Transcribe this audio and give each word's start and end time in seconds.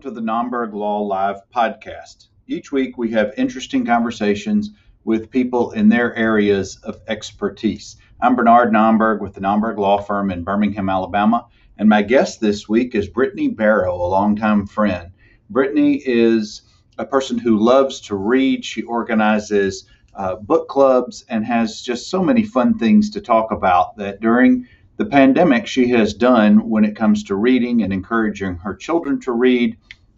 To 0.00 0.10
the 0.10 0.22
Nomberg 0.22 0.72
Law 0.72 1.02
Live 1.02 1.42
podcast. 1.54 2.28
Each 2.46 2.72
week 2.72 2.96
we 2.96 3.10
have 3.10 3.34
interesting 3.36 3.84
conversations 3.84 4.70
with 5.04 5.30
people 5.30 5.72
in 5.72 5.90
their 5.90 6.16
areas 6.16 6.78
of 6.84 7.02
expertise. 7.06 7.96
I'm 8.22 8.34
Bernard 8.34 8.72
Nomberg 8.72 9.20
with 9.20 9.34
the 9.34 9.42
Nomberg 9.42 9.76
Law 9.76 10.00
Firm 10.00 10.30
in 10.30 10.42
Birmingham, 10.42 10.88
Alabama, 10.88 11.48
and 11.76 11.86
my 11.86 12.00
guest 12.00 12.40
this 12.40 12.66
week 12.66 12.94
is 12.94 13.08
Brittany 13.08 13.48
Barrow, 13.48 13.94
a 13.94 14.08
longtime 14.08 14.66
friend. 14.66 15.10
Brittany 15.50 15.96
is 16.02 16.62
a 16.96 17.04
person 17.04 17.36
who 17.36 17.58
loves 17.58 18.00
to 18.02 18.16
read. 18.16 18.64
She 18.64 18.82
organizes 18.84 19.84
uh, 20.14 20.36
book 20.36 20.68
clubs 20.68 21.26
and 21.28 21.44
has 21.44 21.82
just 21.82 22.08
so 22.08 22.22
many 22.22 22.42
fun 22.42 22.78
things 22.78 23.10
to 23.10 23.20
talk 23.20 23.50
about 23.50 23.98
that 23.98 24.20
during 24.20 24.66
the 25.00 25.06
pandemic 25.06 25.66
she 25.66 25.88
has 25.88 26.12
done 26.12 26.68
when 26.68 26.84
it 26.84 26.94
comes 26.94 27.24
to 27.24 27.34
reading 27.34 27.82
and 27.82 27.90
encouraging 27.90 28.56
her 28.56 28.74
children 28.74 29.18
to 29.18 29.32
read 29.32 29.74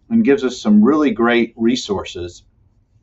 and 0.09 0.25
gives 0.25 0.43
us 0.43 0.59
some 0.59 0.83
really 0.83 1.09
great 1.09 1.53
resources, 1.55 2.43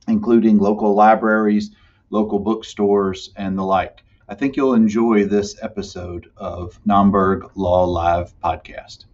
including 0.06 0.58
local 0.58 0.94
libraries, 0.94 1.70
local 2.10 2.38
bookstores, 2.38 3.32
and 3.34 3.56
the 3.56 3.62
like. 3.62 4.04
I 4.28 4.34
think 4.34 4.56
you'll 4.56 4.74
enjoy 4.74 5.24
this 5.24 5.56
episode 5.62 6.30
of 6.36 6.78
Nomberg 6.86 7.50
Law 7.54 7.86
Live 7.86 8.38
podcast. 8.44 9.06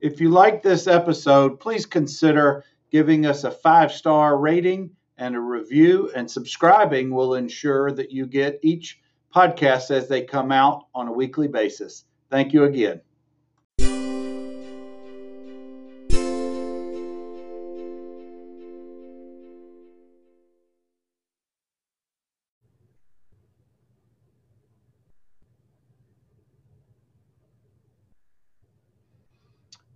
If 0.00 0.22
you 0.22 0.30
like 0.30 0.62
this 0.62 0.86
episode, 0.86 1.60
please 1.60 1.84
consider 1.84 2.64
giving 2.90 3.26
us 3.26 3.44
a 3.44 3.50
five 3.50 3.92
star 3.92 4.38
rating 4.38 4.92
and 5.18 5.36
a 5.36 5.40
review, 5.40 6.10
and 6.16 6.30
subscribing 6.30 7.10
will 7.10 7.34
ensure 7.34 7.90
that 7.90 8.12
you 8.12 8.24
get 8.24 8.60
each 8.62 8.98
podcast 9.34 9.90
as 9.90 10.08
they 10.08 10.22
come 10.22 10.52
out 10.52 10.86
on 10.94 11.08
a 11.08 11.12
weekly 11.12 11.48
basis. 11.48 12.04
Thank 12.30 12.52
you 12.52 12.64
again. 12.64 13.00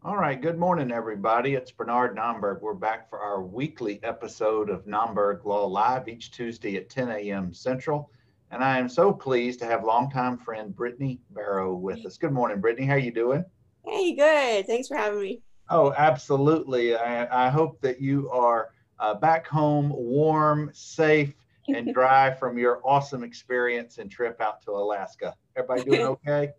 All 0.04 0.16
right, 0.16 0.40
good 0.42 0.58
morning, 0.58 0.90
everybody. 0.90 1.54
It's 1.54 1.70
Bernard 1.70 2.16
Nomberg. 2.16 2.60
We're 2.60 2.74
back 2.74 3.08
for 3.08 3.20
our 3.20 3.40
weekly 3.40 4.02
episode 4.02 4.68
of 4.68 4.84
Nomberg 4.84 5.44
Law 5.44 5.64
Live 5.66 6.08
each 6.08 6.32
Tuesday 6.32 6.76
at 6.76 6.90
10 6.90 7.08
a.m. 7.08 7.54
Central. 7.54 8.10
And 8.52 8.62
I 8.62 8.78
am 8.78 8.90
so 8.90 9.14
pleased 9.14 9.60
to 9.60 9.64
have 9.64 9.82
longtime 9.82 10.36
friend 10.36 10.76
Brittany 10.76 11.18
Barrow 11.30 11.74
with 11.74 12.04
us. 12.04 12.18
Good 12.18 12.32
morning, 12.32 12.60
Brittany. 12.60 12.86
How 12.86 12.92
are 12.92 12.98
you 12.98 13.10
doing? 13.10 13.46
Hey, 13.86 14.14
good. 14.14 14.66
Thanks 14.66 14.88
for 14.88 14.96
having 14.96 15.22
me. 15.22 15.40
Oh, 15.70 15.94
absolutely. 15.96 16.94
I, 16.94 17.46
I 17.46 17.48
hope 17.48 17.80
that 17.80 17.98
you 17.98 18.28
are 18.28 18.72
uh, 19.00 19.14
back 19.14 19.46
home, 19.46 19.88
warm, 19.88 20.70
safe, 20.74 21.32
and 21.68 21.94
dry 21.94 22.30
from 22.30 22.58
your 22.58 22.82
awesome 22.84 23.24
experience 23.24 23.96
and 23.96 24.10
trip 24.10 24.38
out 24.42 24.60
to 24.66 24.72
Alaska. 24.72 25.34
Everybody 25.56 25.90
doing 25.90 26.02
okay? 26.26 26.50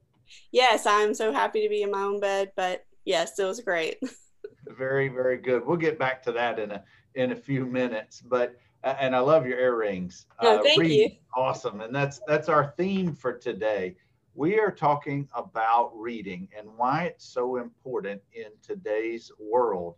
yes, 0.51 0.87
I'm 0.87 1.13
so 1.13 1.31
happy 1.31 1.61
to 1.61 1.69
be 1.69 1.83
in 1.83 1.91
my 1.91 2.01
own 2.01 2.19
bed, 2.19 2.53
but 2.55 2.87
yes, 3.05 3.37
it 3.37 3.45
was 3.45 3.59
great. 3.59 3.99
very, 4.67 5.09
very 5.09 5.37
good. 5.37 5.63
We'll 5.63 5.77
get 5.77 5.99
back 5.99 6.23
to 6.23 6.31
that 6.31 6.57
in 6.57 6.71
a 6.71 6.83
in 7.13 7.33
a 7.33 7.35
few 7.35 7.67
minutes. 7.67 8.19
But 8.19 8.55
and 8.83 9.15
I 9.15 9.19
love 9.19 9.45
your 9.45 9.59
earrings. 9.59 10.25
Oh, 10.39 10.59
uh, 10.59 10.63
thank 10.63 10.79
uh, 10.79 10.83
you. 10.83 11.09
Awesome, 11.35 11.81
and 11.81 11.95
that's 11.95 12.19
that's 12.27 12.49
our 12.49 12.73
theme 12.77 13.13
for 13.13 13.33
today. 13.33 13.95
We 14.35 14.59
are 14.59 14.71
talking 14.71 15.27
about 15.35 15.91
reading 15.95 16.49
and 16.57 16.67
why 16.75 17.03
it's 17.03 17.25
so 17.25 17.57
important 17.57 18.21
in 18.33 18.47
today's 18.61 19.31
world. 19.39 19.95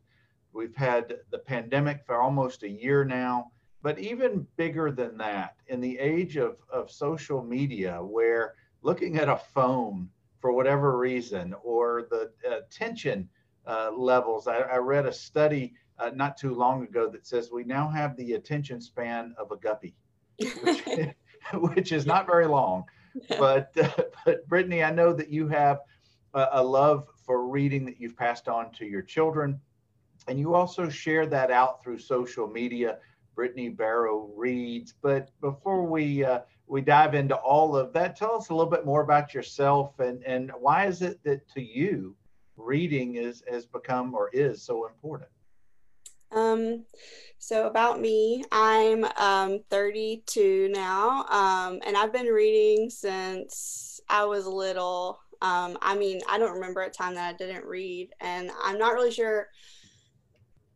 We've 0.51 0.75
had 0.75 1.15
the 1.31 1.39
pandemic 1.39 2.05
for 2.05 2.19
almost 2.19 2.63
a 2.63 2.69
year 2.69 3.05
now, 3.05 3.51
but 3.81 3.97
even 3.97 4.45
bigger 4.57 4.91
than 4.91 5.17
that, 5.17 5.55
in 5.67 5.79
the 5.79 5.97
age 5.99 6.35
of, 6.35 6.57
of 6.69 6.91
social 6.91 7.43
media, 7.43 8.03
where 8.03 8.55
looking 8.81 9.17
at 9.17 9.29
a 9.29 9.37
phone 9.37 10.09
for 10.39 10.51
whatever 10.51 10.97
reason, 10.97 11.55
or 11.63 12.07
the 12.11 12.31
attention 12.45 13.27
uh, 13.65 13.91
levels. 13.95 14.47
I, 14.47 14.59
I, 14.59 14.77
read 14.77 15.07
a 15.07 15.11
study 15.11 15.73
uh, 15.99 16.11
not 16.13 16.37
too 16.37 16.53
long 16.53 16.83
ago 16.83 17.09
that 17.09 17.25
says 17.25 17.51
we 17.51 17.63
now 17.63 17.87
have 17.89 18.15
the 18.17 18.33
attention 18.33 18.81
span 18.81 19.33
of 19.37 19.51
a 19.51 19.57
guppy, 19.57 19.95
which, 20.63 20.83
which 21.53 21.91
is 21.91 22.05
not 22.05 22.27
very 22.27 22.47
long. 22.47 22.83
But, 23.29 23.71
uh, 23.77 24.03
but 24.25 24.47
Brittany, 24.47 24.83
I 24.83 24.91
know 24.91 25.13
that 25.13 25.29
you 25.29 25.47
have 25.47 25.79
a, 26.33 26.47
a 26.53 26.63
love 26.63 27.07
for 27.25 27.47
reading 27.47 27.85
that 27.85 27.99
you've 27.99 28.17
passed 28.17 28.47
on 28.47 28.71
to 28.73 28.85
your 28.85 29.01
children, 29.01 29.59
and 30.27 30.39
you 30.39 30.53
also 30.53 30.89
share 30.89 31.25
that 31.27 31.51
out 31.51 31.81
through 31.83 31.99
social 31.99 32.47
media. 32.47 32.97
Brittany 33.35 33.69
Barrow 33.69 34.31
reads. 34.35 34.93
But 35.01 35.29
before 35.41 35.85
we 35.85 36.23
uh, 36.23 36.39
we 36.67 36.81
dive 36.81 37.13
into 37.13 37.35
all 37.35 37.75
of 37.75 37.93
that, 37.93 38.15
tell 38.15 38.35
us 38.35 38.49
a 38.49 38.55
little 38.55 38.71
bit 38.71 38.85
more 38.85 39.01
about 39.01 39.33
yourself 39.33 39.99
and 39.99 40.23
and 40.23 40.51
why 40.59 40.85
is 40.85 41.01
it 41.01 41.21
that 41.23 41.47
to 41.49 41.61
you 41.61 42.15
reading 42.57 43.15
is 43.15 43.43
has 43.49 43.65
become 43.65 44.15
or 44.15 44.29
is 44.29 44.63
so 44.63 44.87
important. 44.87 45.29
Um, 46.31 46.85
so 47.37 47.67
about 47.67 48.01
me, 48.01 48.43
I'm 48.51 49.05
um, 49.17 49.59
32 49.69 50.69
now, 50.71 51.25
um, 51.25 51.79
and 51.85 51.95
I've 51.95 52.13
been 52.13 52.27
reading 52.27 52.89
since 52.89 53.99
I 54.09 54.25
was 54.25 54.47
little. 54.47 55.19
Um, 55.41 55.77
I 55.81 55.95
mean, 55.95 56.21
I 56.29 56.37
don't 56.39 56.55
remember 56.55 56.81
a 56.81 56.89
time 56.89 57.15
that 57.15 57.35
I 57.35 57.37
didn't 57.37 57.65
read, 57.65 58.09
and 58.19 58.49
I'm 58.63 58.79
not 58.79 58.93
really 58.93 59.11
sure 59.11 59.47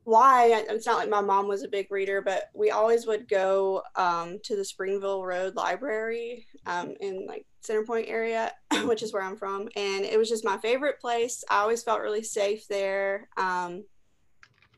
why 0.09 0.65
it's 0.69 0.87
not 0.87 0.97
like 0.97 1.09
my 1.09 1.21
mom 1.21 1.47
was 1.47 1.61
a 1.61 1.67
big 1.67 1.85
reader 1.91 2.19
but 2.19 2.49
we 2.55 2.71
always 2.71 3.05
would 3.05 3.27
go 3.27 3.83
um, 3.95 4.39
to 4.43 4.55
the 4.55 4.65
springville 4.65 5.23
road 5.23 5.55
library 5.55 6.47
um, 6.65 6.95
in 6.99 7.27
like 7.27 7.45
centerpoint 7.63 8.09
area 8.09 8.51
which 8.85 9.03
is 9.03 9.13
where 9.13 9.21
i'm 9.21 9.35
from 9.35 9.69
and 9.75 10.03
it 10.03 10.17
was 10.17 10.27
just 10.27 10.43
my 10.43 10.57
favorite 10.57 10.99
place 10.99 11.43
i 11.51 11.59
always 11.59 11.83
felt 11.83 12.01
really 12.01 12.23
safe 12.23 12.67
there 12.67 13.29
um, 13.37 13.83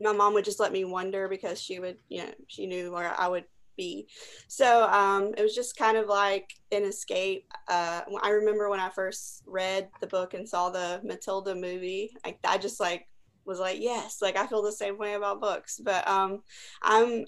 my 0.02 0.12
mom 0.12 0.34
would 0.34 0.44
just 0.44 0.60
let 0.60 0.72
me 0.72 0.84
wander 0.84 1.28
because 1.28 1.60
she 1.60 1.78
would 1.78 1.96
you 2.08 2.18
know 2.18 2.30
she 2.48 2.66
knew 2.66 2.92
where 2.92 3.18
i 3.18 3.28
would 3.28 3.44
be 3.74 4.06
so 4.48 4.86
um, 4.90 5.32
it 5.38 5.42
was 5.42 5.54
just 5.54 5.78
kind 5.78 5.96
of 5.96 6.06
like 6.06 6.50
an 6.72 6.82
escape 6.84 7.50
uh, 7.68 8.02
i 8.22 8.28
remember 8.28 8.68
when 8.68 8.80
i 8.80 8.90
first 8.90 9.42
read 9.46 9.88
the 10.00 10.06
book 10.06 10.34
and 10.34 10.46
saw 10.46 10.68
the 10.68 11.00
matilda 11.02 11.54
movie 11.54 12.14
like 12.24 12.38
i 12.44 12.58
just 12.58 12.80
like 12.80 13.06
was 13.44 13.58
like, 13.58 13.78
yes, 13.80 14.22
like 14.22 14.36
I 14.36 14.46
feel 14.46 14.62
the 14.62 14.72
same 14.72 14.98
way 14.98 15.14
about 15.14 15.40
books. 15.40 15.80
But 15.82 16.06
um, 16.08 16.42
I'm 16.82 17.24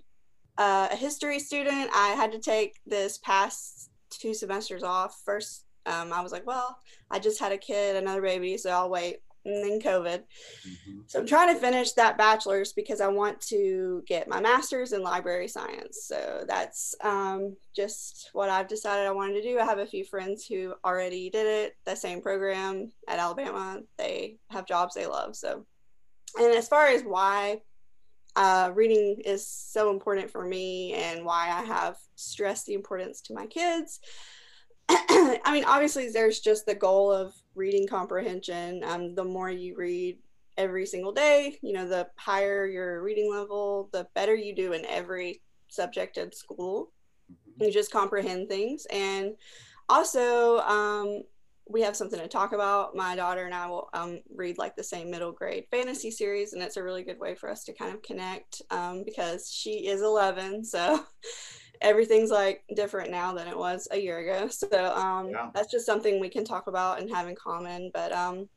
uh, 0.59 0.89
a 0.93 0.97
history 0.97 1.39
student. 1.39 1.91
I 1.95 2.11
had 2.11 2.33
to 2.33 2.39
take 2.39 2.81
this 2.87 3.19
past 3.19 3.91
two 4.11 4.35
semesters 4.35 4.83
off. 4.83 5.21
First, 5.25 5.65
um, 5.87 6.13
I 6.13 6.21
was 6.21 6.33
like, 6.33 6.47
well, 6.47 6.79
I 7.11 7.19
just 7.19 7.41
had 7.41 7.53
a 7.53 7.59
kid, 7.59 7.97
another 7.97 8.23
baby, 8.23 8.57
so 8.57 8.71
I'll 8.71 8.91
wait. 8.91 9.19
And 9.45 9.63
then 9.63 9.81
COVID. 9.81 10.23
Mm-hmm. 10.67 11.01
So 11.07 11.21
I'm 11.21 11.27
trying 11.27 11.55
to 11.55 11.61
finish 11.61 11.93
that 11.93 12.17
bachelor's 12.17 12.73
because 12.73 13.01
I 13.03 13.09
want 13.09 13.41
to 13.49 14.03
get 14.07 14.29
my 14.29 14.41
master's 14.41 14.93
in 14.93 15.03
library 15.03 15.49
science. 15.49 16.07
So 16.07 16.45
that's 16.49 16.95
um, 17.03 17.55
just 17.77 18.31
what 18.33 18.49
I've 18.49 18.69
decided 18.69 19.07
I 19.07 19.11
wanted 19.11 19.35
to 19.35 19.43
do. 19.43 19.59
I 19.59 19.65
have 19.67 19.79
a 19.79 19.87
few 19.87 20.05
friends 20.05 20.47
who 20.47 20.75
already 20.85 21.29
did 21.29 21.47
it, 21.47 21.77
the 21.85 21.95
same 21.95 22.23
program 22.23 22.91
at 23.07 23.19
Alabama. 23.19 23.81
They 23.99 24.39
have 24.51 24.67
jobs 24.67 24.95
they 24.95 25.07
love. 25.07 25.37
So 25.37 25.67
and 26.37 26.55
as 26.55 26.69
far 26.69 26.87
as 26.87 27.03
why 27.03 27.61
uh, 28.37 28.73
reading 28.75 29.21
is 29.25 29.47
so 29.47 29.91
important 29.91 30.31
for 30.31 30.45
me 30.45 30.93
and 30.95 31.25
why 31.25 31.51
I 31.51 31.63
have 31.63 31.97
stressed 32.17 32.67
the 32.67 32.75
importance 32.75 33.21
to 33.23 33.35
my 33.35 33.47
kids. 33.47 34.01
I 34.89 35.39
mean, 35.53 35.65
obviously, 35.65 36.11
there's 36.11 36.41
just 36.41 36.67
the 36.67 36.75
goal 36.75 37.13
of 37.13 37.33
reading 37.55 37.87
comprehension. 37.87 38.83
Um, 38.85 39.15
the 39.15 39.25
more 39.25 39.51
you 39.51 39.77
read 39.77 40.19
every 40.57 40.87
single 40.87 41.13
day, 41.13 41.59
you 41.63 41.73
know, 41.73 41.89
the 41.89 42.09
higher 42.17 42.67
your 42.67 43.03
reading 43.03 43.31
level, 43.31 43.89
the 43.93 44.07
better 44.15 44.35
you 44.35 44.55
do 44.55 44.73
in 44.73 44.85
every 44.87 45.41
subject 45.69 46.19
at 46.19 46.35
school. 46.35 46.91
You 47.61 47.73
just 47.73 47.93
comprehend 47.93 48.49
things. 48.49 48.87
And 48.91 49.35
also, 49.89 50.59
um, 50.61 51.23
we 51.67 51.81
have 51.81 51.97
something 51.97 52.21
to 52.21 52.29
talk 52.29 52.53
about. 52.53 52.95
My 52.95 53.17
daughter 53.17 53.45
and 53.45 53.55
I 53.55 53.67
will 53.67 53.89
um, 53.95 54.21
read 54.35 54.59
like 54.59 54.77
the 54.77 54.85
same 54.85 55.11
middle 55.11 55.33
grade 55.33 55.65
fantasy 55.71 56.11
series, 56.11 56.53
and 56.53 56.63
it's 56.63 56.77
a 56.77 56.83
really 56.83 57.05
good 57.05 57.19
way 57.19 57.35
for 57.35 57.51
us 57.51 57.65
to 57.65 57.73
kind 57.73 57.95
of 57.95 58.03
connect 58.03 58.61
um, 58.71 59.03
because 59.05 59.51
she 59.51 59.87
is 59.87 60.03
11, 60.03 60.65
so 60.65 61.01
everything's 61.85 62.31
like 62.31 62.65
different 62.75 63.11
now 63.11 63.33
than 63.33 63.47
it 63.47 63.57
was 63.57 63.87
a 63.91 63.99
year 63.99 64.19
ago. 64.19 64.49
So 64.49 64.95
um, 64.95 65.31
yeah. 65.31 65.51
that's 65.55 65.71
just 65.71 65.87
something 65.87 66.19
we 66.19 66.29
can 66.29 66.45
talk 66.45 66.67
about 66.67 67.01
and 67.01 67.11
have 67.11 67.29
in 67.29 67.37
common. 67.37 67.91
But 67.93 68.13
um, 68.13 68.49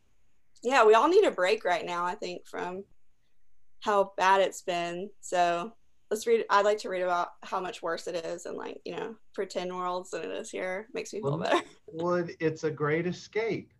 yeah, 0.63 0.85
we 0.85 0.95
all 0.95 1.07
need 1.07 1.25
a 1.25 1.31
break 1.31 1.63
right 1.65 1.85
now, 1.85 2.06
I 2.06 2.15
think, 2.15 2.47
from 2.47 2.83
how 3.81 4.13
bad 4.18 4.41
it's 4.41 4.62
been. 4.62 5.09
So 5.21 5.74
let's 6.09 6.25
read 6.25 6.45
i'd 6.51 6.63
like 6.63 6.77
to 6.77 6.88
read 6.88 7.01
about 7.01 7.31
how 7.44 7.59
much 7.59 7.83
worse 7.83 8.07
it 8.07 8.15
is 8.25 8.45
and 8.45 8.56
like 8.56 8.79
you 8.85 8.95
know 8.95 9.13
pretend 9.33 9.69
worlds 9.75 10.12
than 10.12 10.24
it 10.24 10.31
is 10.31 10.50
here 10.50 10.88
makes 10.94 11.12
me 11.12 11.19
feel 11.19 11.38
better 11.38 11.62
would 11.88 12.31
it's 12.39 12.63
a 12.63 12.71
great 12.71 13.06
escape 13.06 13.74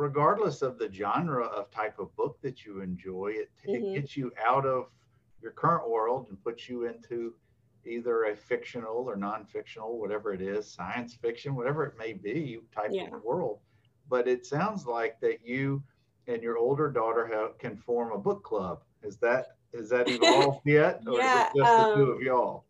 regardless 0.00 0.62
of 0.62 0.78
the 0.78 0.90
genre 0.90 1.44
of 1.44 1.70
type 1.70 1.98
of 1.98 2.14
book 2.16 2.38
that 2.40 2.64
you 2.64 2.80
enjoy, 2.80 3.34
it, 3.34 3.50
mm-hmm. 3.68 3.84
it 3.84 4.00
gets 4.00 4.16
you 4.16 4.32
out 4.44 4.64
of 4.64 4.86
your 5.42 5.52
current 5.52 5.88
world 5.88 6.26
and 6.30 6.42
puts 6.42 6.68
you 6.68 6.86
into 6.86 7.34
either 7.86 8.24
a 8.24 8.36
fictional 8.36 9.04
or 9.08 9.16
non-fictional, 9.16 9.98
whatever 9.98 10.32
it 10.32 10.40
is, 10.40 10.70
science 10.70 11.14
fiction, 11.14 11.54
whatever 11.54 11.84
it 11.84 11.94
may 11.98 12.12
be, 12.12 12.40
you 12.40 12.62
type 12.74 12.90
yeah. 12.92 13.14
of 13.14 13.22
world. 13.22 13.58
But 14.08 14.28
it 14.28 14.44
sounds 14.46 14.86
like 14.86 15.20
that 15.20 15.44
you 15.44 15.82
and 16.26 16.42
your 16.42 16.58
older 16.58 16.90
daughter 16.90 17.26
have, 17.26 17.58
can 17.58 17.76
form 17.76 18.12
a 18.12 18.18
book 18.18 18.42
club. 18.42 18.82
Is 19.02 19.16
that 19.18 19.56
is 19.72 19.88
that 19.90 20.08
evolved 20.08 20.60
yet, 20.64 21.02
or 21.06 21.18
yeah, 21.18 21.46
is 21.46 21.52
it 21.54 21.58
just 21.58 21.70
um, 21.70 21.88
the 21.88 21.96
two 21.96 22.10
um, 22.10 22.16
of 22.16 22.22
y'all? 22.22 22.64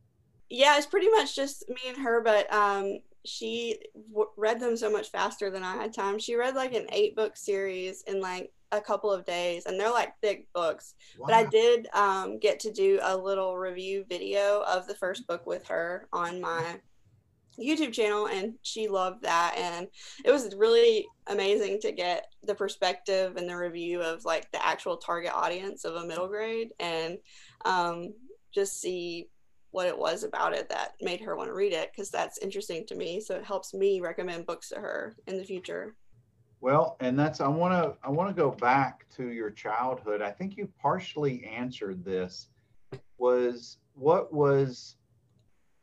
Yeah, 0.49 0.77
it's 0.77 0.87
pretty 0.87 1.09
much 1.09 1.35
just 1.35 1.69
me 1.69 1.81
and 1.89 1.97
her. 1.99 2.21
But 2.23 2.53
um, 2.53 2.99
she 3.25 3.79
w- 4.11 4.31
read 4.37 4.61
them 4.61 4.77
so 4.77 4.91
much 4.91 5.11
faster 5.11 5.51
than 5.51 5.63
I 5.63 5.77
had 5.77 5.93
time. 5.93 6.19
She 6.19 6.37
read 6.37 6.55
like 6.55 6.75
an 6.75 6.87
eight 6.93 7.17
book 7.17 7.37
series 7.37 8.03
in 8.07 8.21
like 8.21 8.53
a 8.73 8.81
couple 8.81 9.13
of 9.13 9.25
days 9.25 9.67
and 9.67 9.79
they're 9.79 9.91
like 9.91 10.13
thick 10.21 10.47
books. 10.55 10.95
Wow. 11.19 11.27
but 11.27 11.35
i 11.35 11.45
did 11.45 11.89
um, 11.95 12.39
get 12.39 12.61
to 12.61 12.73
do 12.73 12.99
a 13.03 13.17
little 13.17 13.57
review 13.57 14.05
video 14.09 14.63
of 14.63 14.87
the 14.87 14.95
first 14.95 15.27
book 15.27 15.47
with 15.47 15.67
her 15.69 16.07
on 16.13 16.41
my 16.41 16.81
youtube 17.61 17.93
channel 17.93 18.27
and 18.27 18.55
she 18.63 18.89
loved 18.89 19.23
that 19.23 19.55
and 19.59 19.89
it 20.25 20.31
was 20.31 20.55
really 20.55 21.07
amazing 21.27 21.81
to 21.81 21.93
get 21.93 22.33
the 22.45 22.55
perspective 22.55 23.37
and 23.37 23.49
the 23.49 23.57
review 23.57 24.01
of 24.01 24.25
like 24.25 24.51
the 24.53 24.65
actual 24.65 24.97
target 24.97 25.33
audience 25.35 25.85
of 25.85 25.97
a 25.97 26.07
middle 26.07 26.29
grade 26.29 26.71
and 26.79 27.19
um, 27.65 28.15
just 28.55 28.81
see 28.81 29.29
what 29.73 29.87
it 29.87 29.97
was 29.97 30.25
about 30.25 30.53
it 30.53 30.69
that 30.69 30.95
made 31.01 31.21
her 31.21 31.37
want 31.37 31.49
to 31.49 31.55
read 31.55 31.73
it 31.73 31.91
because 31.93 32.11
that's 32.11 32.39
interesting 32.39 32.85
to 32.87 32.97
me. 32.97 33.21
So 33.21 33.37
it 33.37 33.45
helps 33.45 33.73
me 33.73 34.01
recommend 34.01 34.47
books 34.47 34.71
to 34.71 34.77
her 34.77 35.15
in 35.27 35.39
the 35.39 35.45
future 35.45 35.95
well, 36.61 36.97
and 37.01 37.19
that's 37.19 37.41
I 37.41 37.49
want 37.49 37.73
to 37.73 37.97
I 38.07 38.11
want 38.11 38.35
to 38.35 38.41
go 38.41 38.51
back 38.51 39.07
to 39.17 39.29
your 39.29 39.51
childhood. 39.51 40.21
I 40.21 40.31
think 40.31 40.57
you 40.57 40.69
partially 40.81 41.45
answered 41.45 42.05
this. 42.05 42.49
Was 43.19 43.79
what 43.95 44.33
was 44.33 44.97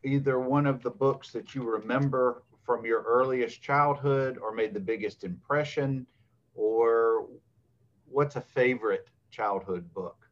either 0.03 0.39
one 0.39 0.65
of 0.65 0.81
the 0.81 0.89
books 0.89 1.31
that 1.31 1.55
you 1.55 1.63
remember 1.63 2.43
from 2.63 2.85
your 2.85 3.01
earliest 3.03 3.61
childhood 3.61 4.37
or 4.37 4.53
made 4.53 4.73
the 4.73 4.79
biggest 4.79 5.23
impression 5.23 6.05
or 6.53 7.27
what's 8.05 8.35
a 8.35 8.41
favorite 8.41 9.09
childhood 9.31 9.91
book? 9.93 10.27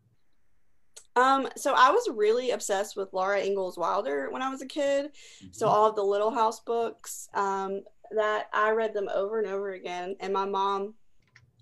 Um, 1.15 1.48
so 1.56 1.74
I 1.75 1.91
was 1.91 2.09
really 2.13 2.51
obsessed 2.51 2.98
with 2.98 3.13
Laura 3.13 3.41
Ingalls 3.41 3.77
Wilder 3.77 4.30
when 4.31 4.41
I 4.41 4.50
was 4.50 4.62
a 4.62 4.68
kid. 4.68 5.12
Mm-hmm. 5.38 5.48
So 5.51 5.68
all 5.68 5.89
of 5.89 5.95
the 5.95 6.03
Little 6.03 6.31
House 6.31 6.59
books, 6.59 7.30
um, 7.33 7.83
that 8.11 8.47
I 8.53 8.71
read 8.71 8.93
them 8.93 9.09
over 9.13 9.39
and 9.39 9.47
over 9.47 9.73
again. 9.73 10.15
And 10.19 10.33
my 10.33 10.45
mom, 10.45 10.93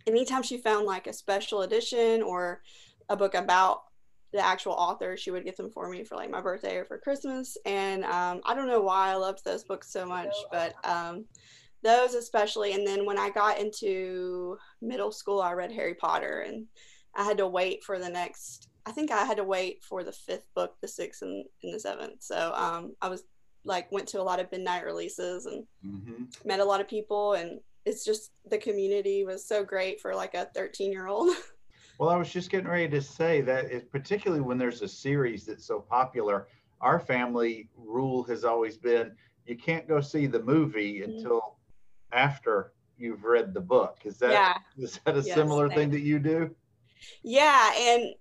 anytime 0.07 0.43
she 0.43 0.57
found 0.57 0.85
like 0.85 1.07
a 1.07 1.13
special 1.13 1.61
edition 1.61 2.21
or 2.21 2.61
a 3.09 3.17
book 3.17 3.35
about 3.35 3.83
the 4.31 4.43
actual 4.43 4.73
author, 4.73 5.15
she 5.15 5.31
would 5.31 5.45
get 5.45 5.57
them 5.57 5.69
for 5.69 5.89
me 5.89 6.03
for 6.03 6.15
like 6.15 6.29
my 6.29 6.41
birthday 6.41 6.77
or 6.77 6.85
for 6.85 6.97
Christmas. 6.97 7.57
And 7.65 8.03
um, 8.03 8.41
I 8.45 8.55
don't 8.55 8.67
know 8.67 8.81
why 8.81 9.11
I 9.11 9.15
loved 9.15 9.45
those 9.45 9.63
books 9.63 9.91
so 9.91 10.05
much, 10.05 10.33
but 10.51 10.73
um, 10.83 11.25
those 11.83 12.15
especially. 12.15 12.73
And 12.73 12.85
then 12.85 13.05
when 13.05 13.19
I 13.19 13.29
got 13.29 13.59
into 13.59 14.57
middle 14.81 15.11
school, 15.11 15.41
I 15.41 15.53
read 15.53 15.71
Harry 15.71 15.93
Potter 15.93 16.45
and 16.47 16.65
I 17.15 17.23
had 17.23 17.37
to 17.37 17.47
wait 17.47 17.83
for 17.83 17.99
the 17.99 18.09
next. 18.09 18.69
I 18.85 18.91
think 18.91 19.11
I 19.11 19.23
had 19.23 19.37
to 19.37 19.43
wait 19.43 19.83
for 19.83 20.03
the 20.03 20.11
fifth 20.11 20.47
book, 20.55 20.75
the 20.81 20.87
sixth, 20.87 21.21
and, 21.21 21.45
and 21.61 21.73
the 21.73 21.79
seventh. 21.79 22.23
So 22.23 22.53
um, 22.55 22.95
I 23.01 23.09
was 23.09 23.23
like 23.65 23.92
went 23.92 24.07
to 24.07 24.21
a 24.21 24.24
lot 24.24 24.39
of 24.39 24.51
midnight 24.51 24.86
releases 24.86 25.45
and 25.45 25.63
mm-hmm. 25.86 26.24
met 26.45 26.60
a 26.60 26.65
lot 26.65 26.81
of 26.81 26.88
people 26.88 27.33
and 27.33 27.60
it's 27.86 28.06
just 28.06 28.31
the 28.50 28.57
community 28.57 29.24
was 29.24 29.45
so 29.45 29.63
great 29.63 30.00
for 30.00 30.15
like 30.15 30.33
a 30.33 30.48
13 30.56 30.92
year 30.92 31.07
old 31.07 31.36
well 32.00 32.10
i 32.10 32.15
was 32.15 32.31
just 32.31 32.50
getting 32.50 32.69
ready 32.69 32.88
to 32.88 33.01
say 33.01 33.42
that 33.42 33.65
it, 33.65 33.92
particularly 33.92 34.42
when 34.42 34.57
there's 34.57 34.81
a 34.81 34.88
series 34.88 35.45
that's 35.45 35.65
so 35.65 35.80
popular 35.80 36.48
our 36.81 37.00
family 37.00 37.69
rule 37.77 38.24
has 38.24 38.44
always 38.44 38.77
been 38.77 39.12
you 39.45 39.56
can't 39.56 39.88
go 39.88 40.01
see 40.01 40.25
the 40.27 40.42
movie 40.42 41.01
mm-hmm. 41.01 41.12
until 41.12 41.57
after 42.12 42.74
you've 42.98 43.24
read 43.24 43.54
the 43.54 43.62
book 43.62 44.00
is 44.04 44.18
that 44.18 44.31
yeah. 44.31 44.57
is 44.77 45.00
that 45.06 45.15
a 45.18 45.21
yes, 45.21 45.36
similar 45.36 45.69
thing 45.69 45.89
that 45.89 46.01
you 46.01 46.19
do 46.19 46.54
yeah 47.24 47.74
and 47.77 48.13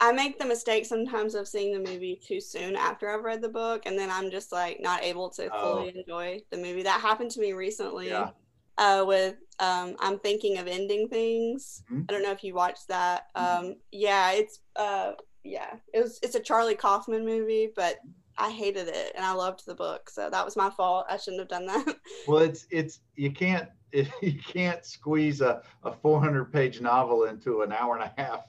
I 0.00 0.12
make 0.12 0.38
the 0.38 0.46
mistake 0.46 0.86
sometimes 0.86 1.34
of 1.34 1.48
seeing 1.48 1.72
the 1.72 1.90
movie 1.90 2.20
too 2.22 2.40
soon 2.40 2.76
after 2.76 3.08
I've 3.08 3.24
read 3.24 3.42
the 3.42 3.48
book, 3.48 3.82
and 3.84 3.98
then 3.98 4.10
I'm 4.10 4.30
just 4.30 4.52
like 4.52 4.78
not 4.80 5.02
able 5.02 5.28
to 5.30 5.50
fully 5.50 5.92
oh. 5.94 5.98
enjoy 5.98 6.40
the 6.50 6.56
movie. 6.56 6.82
That 6.82 7.00
happened 7.00 7.32
to 7.32 7.40
me 7.40 7.52
recently 7.52 8.08
yeah. 8.08 8.30
uh, 8.78 9.04
with 9.06 9.36
um, 9.58 9.96
I'm 9.98 10.18
thinking 10.20 10.58
of 10.58 10.68
ending 10.68 11.08
things. 11.08 11.82
Mm-hmm. 11.90 12.02
I 12.08 12.12
don't 12.12 12.22
know 12.22 12.30
if 12.30 12.44
you 12.44 12.54
watched 12.54 12.88
that. 12.88 13.26
Mm-hmm. 13.36 13.66
Um, 13.66 13.74
yeah, 13.90 14.32
it's 14.32 14.60
uh, 14.76 15.12
yeah, 15.42 15.74
it 15.92 16.00
was 16.00 16.20
it's 16.22 16.36
a 16.36 16.40
Charlie 16.40 16.76
Kaufman 16.76 17.24
movie, 17.24 17.70
but 17.74 17.98
I 18.36 18.50
hated 18.50 18.86
it 18.86 19.12
and 19.16 19.24
I 19.24 19.32
loved 19.32 19.66
the 19.66 19.74
book, 19.74 20.10
so 20.10 20.30
that 20.30 20.44
was 20.44 20.56
my 20.56 20.70
fault. 20.70 21.06
I 21.08 21.16
shouldn't 21.16 21.40
have 21.40 21.48
done 21.48 21.66
that. 21.66 21.96
well, 22.28 22.38
it's 22.38 22.66
it's 22.70 23.00
you 23.16 23.32
can't 23.32 23.68
you 23.92 24.38
can't 24.46 24.84
squeeze 24.84 25.40
a, 25.40 25.62
a 25.82 25.92
400 25.92 26.52
page 26.52 26.80
novel 26.80 27.24
into 27.24 27.62
an 27.62 27.72
hour 27.72 27.96
and 27.96 28.04
a 28.04 28.22
half 28.22 28.44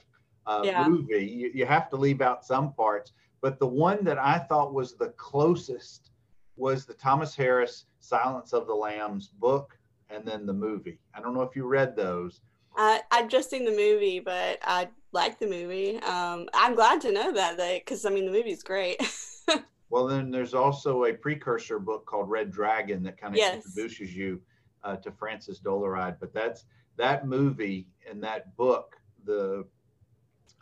uh, 0.50 0.62
yeah. 0.64 0.88
movie. 0.88 1.24
You, 1.24 1.50
you 1.54 1.66
have 1.66 1.88
to 1.90 1.96
leave 1.96 2.20
out 2.20 2.44
some 2.44 2.72
parts. 2.72 3.12
But 3.40 3.58
the 3.58 3.66
one 3.66 4.04
that 4.04 4.18
I 4.18 4.38
thought 4.38 4.74
was 4.74 4.96
the 4.96 5.10
closest 5.10 6.10
was 6.56 6.84
the 6.84 6.94
Thomas 6.94 7.34
Harris 7.34 7.86
Silence 8.00 8.52
of 8.52 8.66
the 8.66 8.74
Lambs 8.74 9.28
book 9.28 9.78
and 10.10 10.26
then 10.26 10.44
the 10.44 10.52
movie. 10.52 10.98
I 11.14 11.20
don't 11.20 11.34
know 11.34 11.42
if 11.42 11.54
you 11.54 11.66
read 11.66 11.96
those. 11.96 12.40
Uh, 12.76 12.98
I've 13.10 13.28
just 13.28 13.48
seen 13.48 13.64
the 13.64 13.70
movie, 13.70 14.20
but 14.20 14.58
I 14.62 14.88
like 15.12 15.38
the 15.38 15.46
movie. 15.46 15.96
Um, 15.98 16.48
I'm 16.52 16.74
glad 16.74 17.00
to 17.02 17.12
know 17.12 17.32
that, 17.32 17.56
because 17.56 18.04
I 18.04 18.10
mean, 18.10 18.26
the 18.26 18.32
movie's 18.32 18.62
great. 18.62 19.00
well, 19.90 20.06
then 20.06 20.30
there's 20.30 20.54
also 20.54 21.04
a 21.04 21.12
precursor 21.12 21.78
book 21.78 22.06
called 22.06 22.28
Red 22.28 22.50
Dragon 22.50 23.02
that 23.04 23.20
kind 23.20 23.34
of 23.34 23.38
yes. 23.38 23.54
introduces 23.54 24.14
you 24.14 24.40
uh, 24.84 24.96
to 24.96 25.10
Francis 25.12 25.60
Dolarhyde. 25.60 26.16
But 26.20 26.34
that's 26.34 26.64
that 26.96 27.26
movie 27.26 27.86
and 28.08 28.22
that 28.22 28.56
book, 28.56 28.96
the 29.24 29.64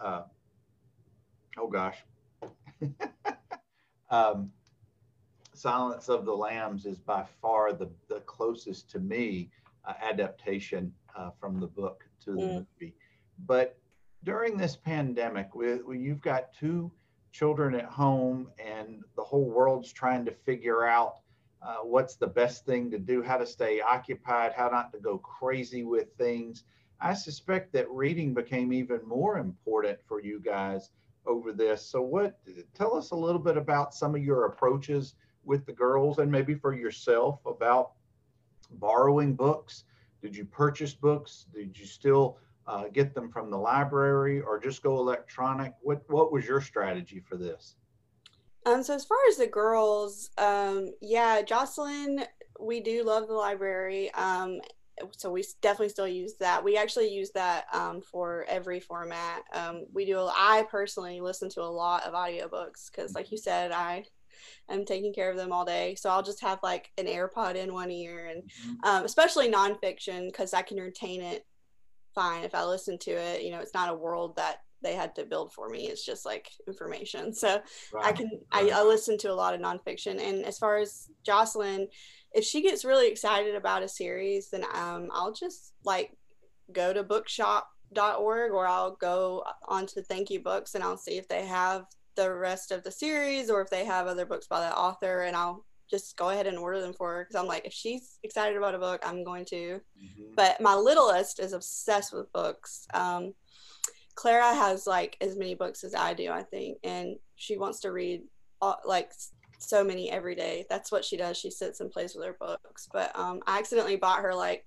uh, 0.01 0.23
oh 1.59 1.69
gosh, 1.69 1.99
um, 4.11 4.51
Silence 5.55 6.09
of 6.09 6.25
the 6.25 6.35
Lambs 6.35 6.87
is 6.87 6.99
by 6.99 7.25
far 7.43 7.73
the, 7.73 7.91
the 8.09 8.21
closest 8.21 8.91
to 8.91 9.01
me 9.01 9.51
uh, 9.85 9.95
adaptation 10.01 10.93
uh, 11.17 11.31
from 11.41 11.59
the 11.59 11.67
book 11.67 12.05
to 12.25 12.33
the 12.33 12.43
mm. 12.43 12.67
movie. 12.81 12.95
But 13.47 13.77
during 14.25 14.57
this 14.57 14.77
pandemic, 14.77 15.55
with, 15.55 15.83
you've 15.91 16.21
got 16.21 16.53
two 16.53 16.91
children 17.33 17.75
at 17.75 17.85
home 17.85 18.51
and 18.59 19.03
the 19.17 19.23
whole 19.23 19.49
world's 19.49 19.93
trying 19.93 20.25
to 20.25 20.33
figure 20.33 20.87
out 20.87 21.17
uh, 21.61 21.79
what's 21.83 22.17
the 22.17 22.27
best 22.27 22.65
thing 22.65 22.91
to 22.91 22.99
do, 22.99 23.23
how 23.23 23.37
to 23.37 23.47
stay 23.47 23.81
occupied, 23.81 24.53
how 24.53 24.69
not 24.69 24.93
to 24.93 24.99
go 24.99 25.19
crazy 25.19 25.83
with 25.83 26.13
things. 26.17 26.65
I 27.01 27.15
suspect 27.15 27.73
that 27.73 27.89
reading 27.91 28.35
became 28.35 28.73
even 28.73 29.01
more 29.07 29.39
important 29.39 29.99
for 30.07 30.21
you 30.21 30.41
guys 30.41 30.91
over 31.27 31.53
this. 31.53 31.85
So, 31.85 32.03
what 32.03 32.41
tell 32.75 32.97
us 32.97 33.11
a 33.11 33.17
little 33.17 33.41
bit 33.41 33.57
about 33.57 33.95
some 33.95 34.15
of 34.15 34.25
your 34.25 34.47
approaches 34.47 35.15
with 35.45 35.65
the 35.67 35.73
girls 35.73 36.19
and 36.19 36.31
maybe 36.31 36.55
for 36.55 36.75
yourself 36.75 37.41
about 37.47 37.93
borrowing 38.73 39.35
books? 39.35 39.85
Did 40.23 40.37
you 40.37 40.45
purchase 40.45 40.95
books? 40.95 41.47
Did 41.55 41.79
you 41.79 41.87
still 41.87 42.39
uh, 42.67 42.89
get 42.89 43.15
them 43.15 43.31
from 43.31 43.51
the 43.51 43.59
library 43.59 44.41
or 44.41 44.59
just 44.59 44.83
go 44.83 44.99
electronic? 44.99 45.75
What 45.81 46.03
What 46.09 46.33
was 46.33 46.47
your 46.47 46.61
strategy 46.61 47.21
for 47.21 47.37
this? 47.37 47.77
Um, 48.67 48.83
so 48.83 48.95
as 48.95 49.05
far 49.05 49.19
as 49.29 49.37
the 49.37 49.47
girls, 49.47 50.31
um, 50.37 50.93
yeah, 51.01 51.43
Jocelyn, 51.43 52.25
we 52.61 52.81
do 52.81 53.05
love 53.05 53.29
the 53.29 53.35
library. 53.35 54.13
Um, 54.15 54.61
so 55.17 55.31
we 55.31 55.45
definitely 55.63 55.89
still 55.89 56.09
use 56.09 56.35
that. 56.41 56.63
We 56.63 56.77
actually 56.77 57.13
use 57.13 57.31
that 57.33 57.67
um, 57.73 58.01
for 58.01 58.45
every 58.49 58.81
format. 58.81 59.43
Um, 59.53 59.85
we 59.93 60.05
do. 60.05 60.19
I 60.19 60.67
personally 60.71 61.21
listen 61.21 61.49
to 61.51 61.63
a 61.63 61.65
lot 61.65 62.05
of 62.05 62.15
audiobooks 62.15 62.91
because, 62.91 63.15
like 63.15 63.31
you 63.31 63.39
said, 63.39 63.73
I 63.73 64.05
am 64.69 64.85
taking 64.85 65.13
care 65.13 65.31
of 65.31 65.37
them 65.37 65.53
all 65.53 65.65
day. 65.65 65.95
So 65.95 66.11
I'll 66.11 66.23
just 66.23 66.43
have 66.43 66.59
like 66.63 66.91
an 66.99 67.07
AirPod 67.07 67.57
in 67.57 67.73
one 67.73 67.91
ear, 67.91 68.27
and 68.27 68.43
mm-hmm. 68.43 68.85
um, 68.85 69.05
especially 69.05 69.51
nonfiction 69.51 70.27
because 70.27 70.55
I 70.55 70.63
can 70.63 70.79
retain 70.79 71.23
it 71.23 71.47
fine 72.15 72.45
if 72.45 72.55
I 72.55 72.65
listen 72.65 72.99
to 72.99 73.11
it. 73.11 73.43
You 73.43 73.53
know, 73.53 73.61
it's 73.61 73.75
not 73.75 73.91
a 73.91 73.97
world 73.97 74.37
that 74.37 74.61
they 74.83 74.95
had 74.95 75.15
to 75.17 75.25
build 75.25 75.53
for 75.53 75.69
me. 75.69 75.89
It's 75.89 76.05
just 76.05 76.25
like 76.25 76.51
information. 76.67 77.33
So 77.33 77.61
right. 77.93 78.07
I 78.07 78.13
can 78.13 78.31
right. 78.53 78.73
I, 78.73 78.81
I 78.81 78.83
listen 78.83 79.19
to 79.19 79.33
a 79.33 79.35
lot 79.35 79.55
of 79.55 79.61
nonfiction. 79.61 80.21
And 80.21 80.45
as 80.45 80.59
far 80.59 80.79
as 80.79 81.09
Jocelyn 81.25 81.89
if 82.35 82.45
she 82.45 82.63
gets 82.63 82.85
really 82.85 83.09
excited 83.09 83.55
about 83.55 83.83
a 83.83 83.89
series, 83.89 84.51
then 84.51 84.65
um, 84.75 85.09
I'll 85.13 85.33
just 85.33 85.73
like 85.85 86.13
go 86.73 86.93
to 86.93 87.03
bookshop.org 87.03 88.53
or 88.53 88.67
I'll 88.67 88.97
go 88.97 89.45
onto 89.67 90.03
Thank 90.03 90.31
You 90.31 90.41
Books 90.41 90.75
and 90.75 90.85
I'll 90.85 90.99
see 90.99 91.17
if 91.17 91.29
they 91.29 91.47
have 91.47 91.87
the 92.17 92.33
rest 92.33 92.73
of 92.73 92.83
the 92.83 92.91
series 92.91 93.49
or 93.51 93.61
if 93.63 93.71
they 93.71 93.85
have 93.85 94.07
other 94.07 94.27
books 94.27 94.47
by 94.47 94.61
the 94.61 94.77
author 94.77 95.23
and 95.23 95.37
I'll 95.37 95.65
just 95.91 96.17
go 96.17 96.31
ahead 96.31 96.47
and 96.47 96.59
order 96.59 96.81
them 96.81 96.93
for 96.93 97.15
her 97.15 97.25
because 97.25 97.41
I'm 97.41 97.47
like, 97.47 97.65
if 97.65 97.73
she's 97.73 98.19
excited 98.23 98.57
about 98.57 98.75
a 98.75 98.79
book, 98.79 99.03
I'm 99.07 99.25
going 99.25 99.45
to. 99.47 99.81
Mm-hmm. 100.03 100.35
But 100.37 100.61
my 100.61 100.75
littlest 100.75 101.41
is 101.41 101.53
obsessed 101.53 102.13
with 102.13 102.33
books. 102.33 102.87
Um, 102.93 103.35
Clara 104.15 104.55
has 104.55 104.87
like 104.87 105.17
as 105.21 105.37
many 105.37 105.55
books 105.55 105.85
as 105.85 105.95
I 105.95 106.13
do, 106.13 106.31
I 106.31 106.43
think, 106.43 106.79
and 106.85 107.17
she 107.37 107.57
wants 107.57 107.81
to 107.81 107.93
read 107.93 108.23
all, 108.61 108.79
like 108.85 109.13
so 109.59 109.85
many 109.85 110.11
every 110.11 110.35
day. 110.35 110.65
That's 110.69 110.91
what 110.91 111.05
she 111.05 111.17
does. 111.17 111.37
She 111.37 111.51
sits 111.51 111.81
and 111.81 111.91
plays 111.91 112.15
with 112.15 112.27
her 112.27 112.37
books. 112.39 112.89
But 112.93 113.17
um, 113.19 113.41
I 113.47 113.59
accidentally 113.59 113.97
bought 113.97 114.23
her 114.23 114.35
like 114.35 114.65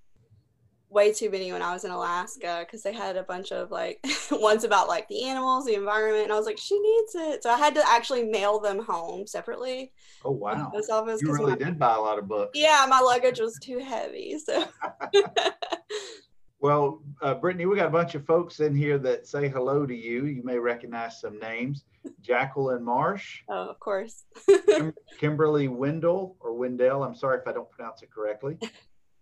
way 0.89 1.13
too 1.13 1.29
many 1.29 1.51
when 1.53 1.61
I 1.61 1.73
was 1.73 1.85
in 1.85 1.91
Alaska 1.91 2.65
because 2.65 2.83
they 2.83 2.91
had 2.91 3.15
a 3.15 3.23
bunch 3.23 3.51
of 3.51 3.71
like 3.71 4.05
ones 4.31 4.63
about 4.63 4.87
like 4.87 5.07
the 5.07 5.23
animals, 5.23 5.65
the 5.65 5.75
environment, 5.75 6.25
and 6.25 6.33
I 6.33 6.37
was 6.37 6.45
like, 6.45 6.57
she 6.57 6.77
needs 6.79 7.15
it. 7.15 7.43
So 7.43 7.49
I 7.49 7.57
had 7.57 7.73
to 7.75 7.89
actually 7.89 8.25
mail 8.25 8.59
them 8.59 8.83
home 8.83 9.25
separately. 9.25 9.93
Oh 10.23 10.31
wow! 10.31 10.69
Post 10.73 10.91
office. 10.91 11.21
You 11.21 11.33
really 11.33 11.51
my, 11.51 11.57
did 11.57 11.79
buy 11.79 11.95
a 11.95 11.99
lot 11.99 12.19
of 12.19 12.27
books. 12.27 12.51
Yeah, 12.53 12.85
my 12.89 12.99
luggage 12.99 13.39
was 13.39 13.57
too 13.61 13.79
heavy. 13.79 14.37
So. 14.39 14.65
well, 16.61 17.01
uh, 17.23 17.33
Brittany, 17.33 17.65
we 17.65 17.75
got 17.75 17.87
a 17.87 17.91
bunch 17.91 18.13
of 18.13 18.25
folks 18.25 18.59
in 18.59 18.75
here 18.75 18.99
that 18.99 19.27
say 19.27 19.49
hello 19.49 19.85
to 19.85 19.95
you. 19.95 20.25
You 20.27 20.43
may 20.43 20.59
recognize 20.59 21.19
some 21.19 21.39
names. 21.39 21.85
Jacqueline 22.21 22.83
Marsh. 22.83 23.41
Oh, 23.49 23.69
of 23.69 23.79
course. 23.79 24.23
Kim- 24.67 24.93
Kimberly 25.19 25.67
Wendell 25.67 26.35
or 26.39 26.53
Wendell. 26.53 27.03
I'm 27.03 27.15
sorry 27.15 27.39
if 27.39 27.47
I 27.47 27.51
don't 27.51 27.69
pronounce 27.71 28.01
it 28.03 28.11
correctly. 28.11 28.57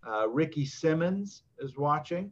Uh, 0.08 0.30
Ricky 0.30 0.64
Simmons 0.66 1.44
is 1.60 1.76
watching. 1.78 2.32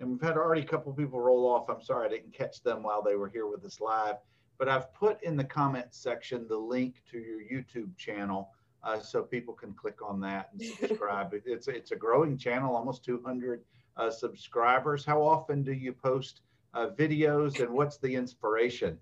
And 0.00 0.10
we've 0.10 0.20
had 0.20 0.36
already 0.36 0.62
a 0.62 0.66
couple 0.66 0.92
people 0.92 1.20
roll 1.20 1.46
off. 1.46 1.70
I'm 1.70 1.80
sorry 1.80 2.06
I 2.06 2.10
didn't 2.10 2.34
catch 2.34 2.60
them 2.64 2.82
while 2.82 3.02
they 3.02 3.14
were 3.14 3.28
here 3.28 3.46
with 3.46 3.64
us 3.64 3.80
live. 3.80 4.16
But 4.58 4.68
I've 4.68 4.92
put 4.94 5.22
in 5.22 5.36
the 5.36 5.44
comments 5.44 5.96
section 5.96 6.48
the 6.48 6.56
link 6.56 6.96
to 7.12 7.18
your 7.18 7.40
YouTube 7.40 7.96
channel 7.96 8.50
uh, 8.82 8.98
so 8.98 9.22
people 9.22 9.54
can 9.54 9.74
click 9.74 9.98
on 10.04 10.20
that 10.22 10.48
and 10.52 10.60
subscribe. 10.80 11.32
it's, 11.46 11.68
it's 11.68 11.92
a 11.92 11.96
growing 11.96 12.36
channel, 12.36 12.74
almost 12.74 13.04
200 13.04 13.62
uh, 13.96 14.10
subscribers. 14.10 15.04
How 15.04 15.22
often 15.22 15.62
do 15.62 15.72
you 15.72 15.92
post 15.92 16.40
uh, 16.74 16.88
videos 16.88 17.60
and 17.60 17.70
what's 17.70 17.98
the 17.98 18.14
inspiration? 18.14 18.98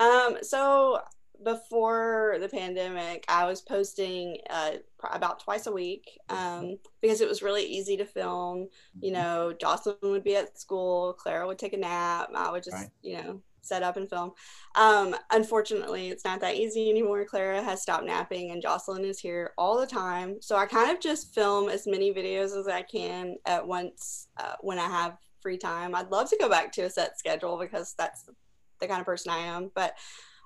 Um, 0.00 0.38
so 0.42 1.00
before 1.44 2.36
the 2.40 2.48
pandemic, 2.48 3.24
I 3.28 3.44
was 3.44 3.60
posting 3.60 4.38
uh, 4.50 4.72
about 5.10 5.40
twice 5.40 5.66
a 5.66 5.72
week 5.72 6.18
um, 6.28 6.78
because 7.00 7.20
it 7.20 7.28
was 7.28 7.42
really 7.42 7.64
easy 7.64 7.96
to 7.96 8.04
film. 8.04 8.68
You 9.00 9.12
mm-hmm. 9.12 9.22
know, 9.22 9.52
Jocelyn 9.52 9.96
would 10.02 10.24
be 10.24 10.36
at 10.36 10.58
school, 10.58 11.12
Clara 11.14 11.46
would 11.46 11.58
take 11.58 11.72
a 11.72 11.78
nap, 11.78 12.30
I 12.34 12.50
would 12.50 12.62
just, 12.62 12.76
right. 12.76 12.90
you 13.02 13.16
know, 13.18 13.40
set 13.66 13.82
up 13.82 13.96
and 13.96 14.08
film. 14.08 14.32
Um, 14.74 15.14
unfortunately, 15.30 16.08
it's 16.08 16.24
not 16.24 16.40
that 16.40 16.56
easy 16.56 16.90
anymore. 16.90 17.24
Clara 17.24 17.62
has 17.62 17.82
stopped 17.82 18.04
napping 18.04 18.50
and 18.50 18.62
Jocelyn 18.62 19.04
is 19.04 19.18
here 19.18 19.52
all 19.58 19.78
the 19.78 19.86
time. 19.86 20.36
So 20.40 20.56
I 20.56 20.66
kind 20.66 20.90
of 20.90 21.00
just 21.00 21.34
film 21.34 21.68
as 21.68 21.86
many 21.86 22.12
videos 22.12 22.58
as 22.58 22.68
I 22.68 22.82
can 22.82 23.36
at 23.46 23.66
once 23.66 24.28
uh, 24.38 24.54
when 24.60 24.78
I 24.78 24.88
have 24.88 25.16
free 25.40 25.58
time. 25.58 25.94
I'd 25.94 26.10
love 26.10 26.28
to 26.30 26.36
go 26.40 26.48
back 26.48 26.72
to 26.72 26.82
a 26.82 26.90
set 26.90 27.18
schedule 27.18 27.58
because 27.58 27.94
that's 27.98 28.28
the 28.80 28.88
kind 28.88 29.00
of 29.00 29.06
person 29.06 29.32
I 29.32 29.38
am. 29.38 29.70
But 29.74 29.94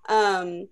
um, 0.09 0.69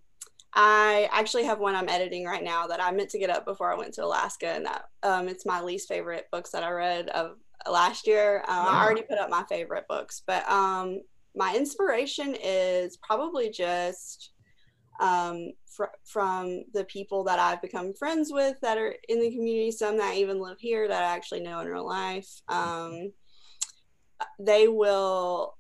I 0.55 1.09
actually 1.13 1.45
have 1.45 1.61
one 1.61 1.75
I'm 1.75 1.89
editing 1.89 2.25
right 2.25 2.43
now 2.43 2.67
that 2.67 2.83
I 2.83 2.91
meant 2.91 3.11
to 3.11 3.19
get 3.19 3.31
up 3.31 3.45
before 3.45 3.73
I 3.73 3.77
went 3.77 3.95
to 3.95 4.05
Alaska, 4.05 4.49
and 4.49 4.67
that 4.67 4.85
um, 5.03 5.29
it's 5.29 5.47
my 5.47 5.61
least 5.61 5.89
favorite 5.89 6.27
books 6.33 6.51
that 6.51 6.63
I 6.63 6.71
read 6.71 7.09
of 7.11 7.37
last 7.71 8.07
year. 8.07 8.43
Uh, 8.49 8.65
wow. 8.67 8.69
I 8.69 8.85
already 8.85 9.03
put 9.03 9.19
up 9.19 9.31
my 9.31 9.45
favorite 9.49 9.87
books, 9.89 10.23
but 10.27 10.49
um, 10.51 11.03
my 11.39 11.55
inspiration 11.57 12.37
is 12.43 12.97
probably 12.97 13.49
just 13.49 14.33
um, 15.01 15.53
fr- 15.65 15.85
from 16.05 16.65
the 16.75 16.85
people 16.85 17.23
that 17.25 17.39
I've 17.39 17.63
become 17.63 17.95
friends 17.95 18.33
with 18.33 18.57
that 18.61 18.77
are 18.77 18.97
in 19.09 19.21
the 19.21 19.31
community, 19.31 19.71
some 19.71 19.97
that 19.99 20.17
even 20.17 20.41
live 20.41 20.59
here 20.59 20.89
that 20.89 21.03
I 21.03 21.15
actually 21.15 21.41
know 21.41 21.61
in 21.61 21.69
real 21.69 21.87
life. 21.87 22.43
Um, 22.49 23.13
they 24.41 24.67
will 24.67 25.57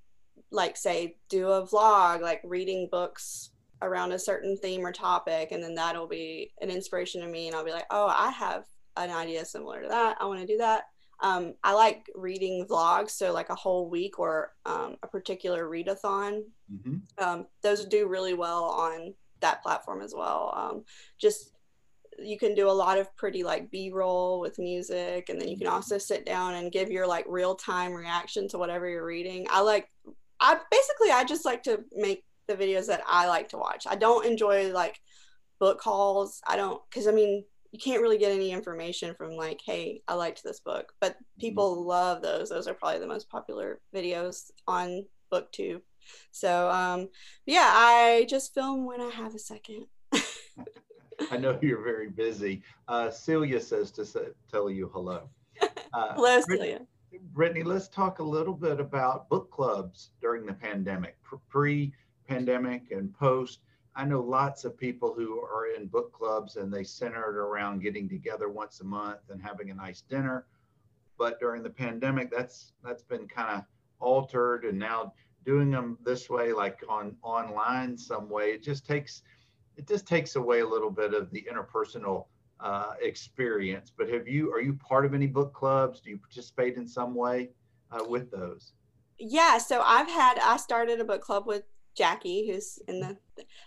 like 0.50 0.76
say 0.76 1.16
do 1.28 1.48
a 1.48 1.66
vlog 1.66 2.22
like 2.22 2.40
reading 2.42 2.88
books 2.90 3.50
around 3.82 4.10
a 4.10 4.18
certain 4.18 4.56
theme 4.56 4.84
or 4.84 4.90
topic 4.90 5.52
and 5.52 5.62
then 5.62 5.74
that'll 5.74 6.08
be 6.08 6.52
an 6.60 6.70
inspiration 6.70 7.20
to 7.20 7.28
me 7.28 7.46
and 7.46 7.54
i'll 7.54 7.64
be 7.64 7.70
like 7.70 7.86
oh 7.90 8.06
i 8.06 8.30
have 8.30 8.64
an 8.96 9.10
idea 9.10 9.44
similar 9.44 9.82
to 9.82 9.88
that 9.88 10.16
i 10.20 10.24
want 10.24 10.40
to 10.40 10.46
do 10.46 10.56
that 10.56 10.84
um, 11.20 11.54
i 11.64 11.72
like 11.72 12.06
reading 12.14 12.66
vlogs 12.66 13.10
so 13.10 13.32
like 13.32 13.50
a 13.50 13.54
whole 13.54 13.88
week 13.88 14.18
or 14.18 14.52
um, 14.66 14.96
a 15.02 15.06
particular 15.06 15.64
readathon 15.68 16.42
mm-hmm. 16.72 16.96
um, 17.18 17.46
those 17.62 17.84
do 17.84 18.06
really 18.08 18.34
well 18.34 18.64
on 18.64 19.14
that 19.40 19.62
platform 19.62 20.00
as 20.02 20.14
well 20.16 20.52
um, 20.56 20.84
just 21.18 21.52
you 22.20 22.36
can 22.36 22.52
do 22.54 22.68
a 22.68 22.72
lot 22.72 22.98
of 22.98 23.14
pretty 23.16 23.44
like 23.44 23.70
b-roll 23.70 24.40
with 24.40 24.58
music 24.58 25.28
and 25.28 25.40
then 25.40 25.48
you 25.48 25.56
can 25.56 25.68
also 25.68 25.98
sit 25.98 26.26
down 26.26 26.54
and 26.54 26.72
give 26.72 26.90
your 26.90 27.06
like 27.06 27.24
real-time 27.28 27.92
reaction 27.92 28.48
to 28.48 28.58
whatever 28.58 28.88
you're 28.88 29.06
reading 29.06 29.46
i 29.50 29.60
like 29.60 29.88
i 30.40 30.58
basically 30.70 31.10
i 31.12 31.22
just 31.22 31.44
like 31.44 31.62
to 31.62 31.84
make 31.94 32.24
the 32.48 32.56
videos 32.56 32.86
that 32.86 33.02
I 33.06 33.28
like 33.28 33.50
to 33.50 33.58
watch. 33.58 33.86
I 33.86 33.94
don't 33.94 34.26
enjoy 34.26 34.72
like 34.72 35.00
book 35.60 35.80
hauls. 35.80 36.40
I 36.48 36.56
don't 36.56 36.82
because 36.90 37.06
I 37.06 37.12
mean 37.12 37.44
you 37.72 37.78
can't 37.78 38.02
really 38.02 38.18
get 38.18 38.32
any 38.32 38.50
information 38.52 39.14
from 39.14 39.32
like, 39.32 39.60
hey, 39.64 40.02
I 40.08 40.14
liked 40.14 40.42
this 40.42 40.60
book. 40.60 40.92
But 41.00 41.16
people 41.38 41.76
mm-hmm. 41.76 41.88
love 41.88 42.22
those. 42.22 42.48
Those 42.48 42.66
are 42.66 42.74
probably 42.74 43.00
the 43.00 43.06
most 43.06 43.28
popular 43.28 43.80
videos 43.94 44.50
on 44.66 45.04
BookTube. 45.32 45.82
So 46.30 46.70
um 46.70 47.08
yeah, 47.46 47.70
I 47.74 48.26
just 48.28 48.54
film 48.54 48.86
when 48.86 49.00
I 49.00 49.10
have 49.10 49.34
a 49.34 49.38
second. 49.38 49.86
I 51.30 51.36
know 51.36 51.58
you're 51.60 51.82
very 51.82 52.08
busy. 52.08 52.62
Uh, 52.86 53.10
Celia 53.10 53.60
says 53.60 53.90
to 53.92 54.04
say, 54.04 54.28
tell 54.50 54.70
you 54.70 54.90
hello. 54.92 55.28
Uh, 55.94 56.12
hello, 56.14 56.38
Celia. 56.46 56.80
Brittany, 57.32 57.62
let's 57.62 57.88
talk 57.88 58.18
a 58.18 58.22
little 58.22 58.52
bit 58.52 58.78
about 58.78 59.26
book 59.30 59.50
clubs 59.50 60.10
during 60.20 60.44
the 60.44 60.52
pandemic, 60.52 61.16
pre 61.48 61.94
pandemic 62.28 62.90
and 62.90 63.12
post. 63.14 63.60
I 63.98 64.04
know 64.04 64.20
lots 64.20 64.64
of 64.64 64.78
people 64.78 65.12
who 65.12 65.40
are 65.40 65.74
in 65.76 65.88
book 65.88 66.12
clubs 66.12 66.54
and 66.54 66.72
they 66.72 66.84
centered 66.84 67.36
around 67.36 67.82
getting 67.82 68.08
together 68.08 68.48
once 68.48 68.80
a 68.80 68.84
month 68.84 69.18
and 69.28 69.42
having 69.42 69.70
a 69.70 69.74
nice 69.74 70.02
dinner. 70.02 70.46
But 71.18 71.40
during 71.40 71.64
the 71.64 71.70
pandemic, 71.70 72.30
that's 72.30 72.74
that's 72.84 73.02
been 73.02 73.26
kind 73.26 73.58
of 73.58 73.64
altered, 73.98 74.64
and 74.64 74.78
now 74.78 75.14
doing 75.44 75.72
them 75.72 75.98
this 76.04 76.30
way, 76.30 76.52
like 76.52 76.78
on 76.88 77.16
online 77.22 77.98
some 77.98 78.30
way, 78.30 78.52
it 78.52 78.62
just 78.62 78.86
takes 78.86 79.22
it 79.76 79.88
just 79.88 80.06
takes 80.06 80.36
away 80.36 80.60
a 80.60 80.66
little 80.66 80.92
bit 80.92 81.12
of 81.12 81.28
the 81.32 81.44
interpersonal 81.52 82.26
uh, 82.60 82.92
experience. 83.02 83.90
But 83.90 84.08
have 84.10 84.28
you 84.28 84.52
are 84.52 84.60
you 84.60 84.74
part 84.74 85.06
of 85.06 85.12
any 85.12 85.26
book 85.26 85.52
clubs? 85.52 86.00
Do 86.00 86.10
you 86.10 86.18
participate 86.18 86.76
in 86.76 86.86
some 86.86 87.16
way 87.16 87.50
uh, 87.90 88.04
with 88.08 88.30
those? 88.30 88.74
Yeah, 89.18 89.58
so 89.58 89.82
I've 89.84 90.08
had 90.08 90.38
I 90.38 90.56
started 90.56 91.00
a 91.00 91.04
book 91.04 91.20
club 91.20 91.48
with 91.48 91.64
Jackie, 91.98 92.48
who's 92.48 92.78
in 92.86 93.00
the. 93.00 93.16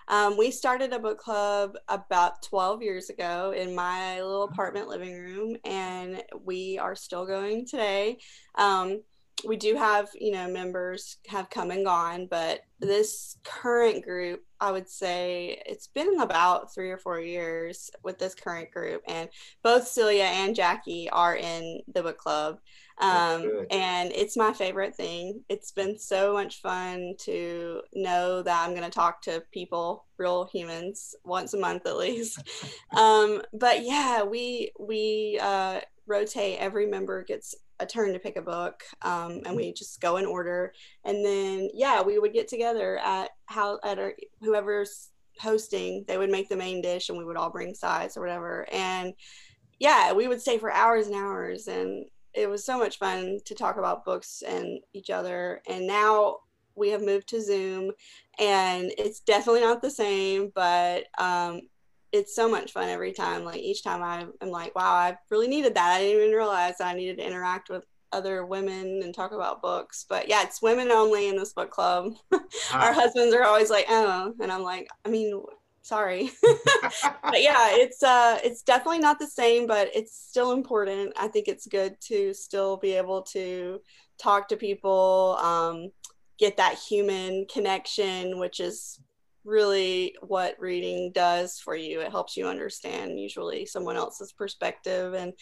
Um, 0.07 0.37
we 0.37 0.51
started 0.51 0.93
a 0.93 0.99
book 0.99 1.19
club 1.19 1.75
about 1.89 2.41
12 2.43 2.81
years 2.81 3.09
ago 3.09 3.53
in 3.55 3.75
my 3.75 4.21
little 4.21 4.43
apartment 4.43 4.87
living 4.87 5.13
room, 5.13 5.57
and 5.65 6.23
we 6.45 6.79
are 6.79 6.95
still 6.95 7.25
going 7.25 7.65
today. 7.65 8.19
Um, 8.55 9.01
we 9.45 9.57
do 9.57 9.75
have, 9.75 10.09
you 10.19 10.31
know, 10.31 10.47
members 10.47 11.17
have 11.27 11.49
come 11.49 11.71
and 11.71 11.85
gone, 11.85 12.27
but 12.29 12.61
this 12.79 13.37
current 13.43 14.03
group, 14.03 14.43
I 14.59 14.71
would 14.71 14.87
say 14.87 15.61
it's 15.65 15.87
been 15.87 16.21
about 16.21 16.73
three 16.73 16.91
or 16.91 16.97
four 16.97 17.19
years 17.19 17.89
with 18.03 18.17
this 18.17 18.35
current 18.35 18.71
group, 18.71 19.01
and 19.07 19.29
both 19.61 19.87
Celia 19.87 20.23
and 20.23 20.55
Jackie 20.55 21.09
are 21.09 21.35
in 21.35 21.81
the 21.93 22.03
book 22.03 22.17
club. 22.17 22.59
Um, 22.97 23.65
and 23.71 24.11
it's 24.11 24.37
my 24.37 24.53
favorite 24.53 24.95
thing. 24.95 25.43
It's 25.49 25.71
been 25.71 25.97
so 25.97 26.33
much 26.33 26.61
fun 26.61 27.15
to 27.21 27.81
know 27.93 28.41
that 28.43 28.63
I'm 28.63 28.75
going 28.75 28.83
to 28.83 28.89
talk 28.89 29.21
to 29.23 29.43
people, 29.51 30.05
real 30.17 30.45
humans, 30.51 31.15
once 31.23 31.53
a 31.53 31.59
month 31.59 31.85
at 31.85 31.97
least. 31.97 32.41
um, 32.97 33.41
but 33.53 33.83
yeah, 33.83 34.23
we 34.23 34.71
we 34.79 35.39
uh, 35.41 35.81
rotate. 36.07 36.59
Every 36.59 36.85
member 36.85 37.23
gets 37.23 37.55
a 37.79 37.85
turn 37.85 38.13
to 38.13 38.19
pick 38.19 38.37
a 38.37 38.41
book, 38.41 38.83
um, 39.01 39.41
and 39.45 39.55
we 39.55 39.73
just 39.73 39.99
go 39.99 40.17
in 40.17 40.25
order. 40.25 40.73
And 41.03 41.25
then 41.25 41.69
yeah, 41.73 42.01
we 42.01 42.19
would 42.19 42.33
get 42.33 42.47
together 42.47 42.97
at 42.99 43.31
how 43.45 43.79
at 43.83 43.97
our, 43.97 44.13
whoever's 44.41 45.09
hosting. 45.39 46.05
They 46.07 46.17
would 46.17 46.29
make 46.29 46.49
the 46.49 46.55
main 46.55 46.81
dish, 46.81 47.09
and 47.09 47.17
we 47.17 47.25
would 47.25 47.37
all 47.37 47.49
bring 47.49 47.73
sides 47.73 48.15
or 48.15 48.21
whatever. 48.21 48.67
And 48.71 49.13
yeah, 49.79 50.13
we 50.13 50.27
would 50.27 50.41
stay 50.41 50.59
for 50.59 50.71
hours 50.71 51.07
and 51.07 51.15
hours 51.15 51.67
and 51.67 52.05
it 52.33 52.49
was 52.49 52.63
so 52.63 52.77
much 52.77 52.97
fun 52.97 53.39
to 53.45 53.55
talk 53.55 53.77
about 53.77 54.05
books 54.05 54.43
and 54.47 54.79
each 54.93 55.09
other. 55.09 55.61
And 55.67 55.87
now 55.87 56.37
we 56.75 56.89
have 56.89 57.01
moved 57.01 57.27
to 57.29 57.41
Zoom, 57.41 57.91
and 58.39 58.91
it's 58.97 59.19
definitely 59.19 59.61
not 59.61 59.81
the 59.81 59.91
same, 59.91 60.51
but 60.55 61.05
um, 61.17 61.61
it's 62.11 62.35
so 62.35 62.49
much 62.49 62.71
fun 62.71 62.89
every 62.89 63.13
time. 63.13 63.43
Like 63.43 63.59
each 63.59 63.83
time 63.83 64.01
I, 64.01 64.25
am 64.43 64.49
like, 64.49 64.75
wow, 64.75 64.93
I 64.93 65.17
really 65.29 65.47
needed 65.47 65.75
that. 65.75 65.95
I 65.95 65.99
didn't 66.01 66.21
even 66.21 66.35
realize 66.35 66.75
I 66.79 66.93
needed 66.93 67.17
to 67.17 67.27
interact 67.27 67.69
with 67.69 67.85
other 68.13 68.45
women 68.45 69.01
and 69.03 69.13
talk 69.13 69.31
about 69.31 69.61
books. 69.61 70.05
But 70.07 70.27
yeah, 70.27 70.43
it's 70.43 70.61
women 70.61 70.91
only 70.91 71.29
in 71.29 71.37
this 71.37 71.53
book 71.53 71.71
club. 71.71 72.13
Our 72.73 72.93
husbands 72.93 73.33
are 73.33 73.43
always 73.43 73.69
like, 73.69 73.85
oh, 73.89 74.33
and 74.41 74.51
I'm 74.51 74.63
like, 74.63 74.87
I 75.05 75.09
mean, 75.09 75.41
sorry. 75.81 76.31
But 77.23 77.41
yeah 77.41 77.69
it's 77.71 78.03
uh 78.03 78.39
it's 78.43 78.61
definitely 78.61 78.99
not 78.99 79.17
the 79.17 79.27
same 79.27 79.67
but 79.67 79.89
it's 79.95 80.17
still 80.17 80.51
important. 80.51 81.13
I 81.17 81.27
think 81.27 81.47
it's 81.47 81.67
good 81.67 81.95
to 82.07 82.33
still 82.33 82.77
be 82.77 82.93
able 82.93 83.21
to 83.23 83.79
talk 84.17 84.49
to 84.49 84.57
people 84.57 85.37
um 85.41 85.91
get 86.37 86.57
that 86.57 86.77
human 86.77 87.45
connection 87.51 88.39
which 88.39 88.59
is 88.59 88.99
really 89.43 90.15
what 90.21 90.55
reading 90.59 91.11
does 91.13 91.59
for 91.59 91.75
you. 91.75 92.01
It 92.01 92.11
helps 92.11 92.37
you 92.37 92.47
understand 92.47 93.19
usually 93.19 93.65
someone 93.65 93.95
else's 93.95 94.31
perspective 94.33 95.13
and 95.13 95.33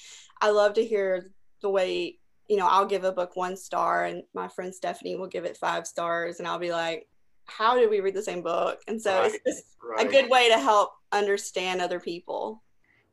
i 0.41 0.49
love 0.49 0.73
to 0.73 0.85
hear 0.85 1.31
the 1.61 1.69
way 1.69 2.17
you 2.47 2.57
know 2.57 2.67
i'll 2.67 2.85
give 2.85 3.03
a 3.03 3.11
book 3.11 3.35
one 3.35 3.55
star 3.55 4.05
and 4.05 4.23
my 4.33 4.47
friend 4.47 4.73
stephanie 4.73 5.15
will 5.15 5.27
give 5.27 5.45
it 5.45 5.57
five 5.57 5.85
stars 5.85 6.39
and 6.39 6.47
i'll 6.47 6.59
be 6.59 6.71
like 6.71 7.07
how 7.49 7.77
did 7.77 7.89
we 7.89 7.99
read 7.99 8.15
the 8.15 8.23
same 8.23 8.41
book? 8.41 8.79
And 8.87 9.01
so 9.01 9.19
right, 9.19 9.33
it's 9.33 9.43
just 9.45 9.77
right. 9.83 10.05
a 10.05 10.09
good 10.09 10.29
way 10.29 10.49
to 10.49 10.59
help 10.59 10.91
understand 11.11 11.81
other 11.81 11.99
people. 11.99 12.63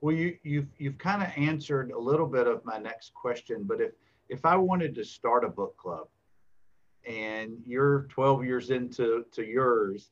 Well, 0.01 0.15
you, 0.15 0.37
you've 0.43 0.69
you've 0.79 0.99
kind 0.99 1.23
of 1.23 1.31
answered 1.37 1.91
a 1.91 1.99
little 1.99 2.27
bit 2.27 2.47
of 2.47 2.65
my 2.65 2.79
next 2.79 3.15
question, 3.15 3.65
but 3.65 3.81
if 3.81 3.93
if 4.29 4.45
I 4.45 4.57
wanted 4.57 4.95
to 4.97 5.05
start 5.05 5.45
a 5.45 5.49
book 5.49 5.77
club, 5.77 6.09
and 7.07 7.59
you're 7.65 8.03
12 8.11 8.45
years 8.45 8.71
into 8.71 9.25
to 9.33 9.45
yours, 9.45 10.11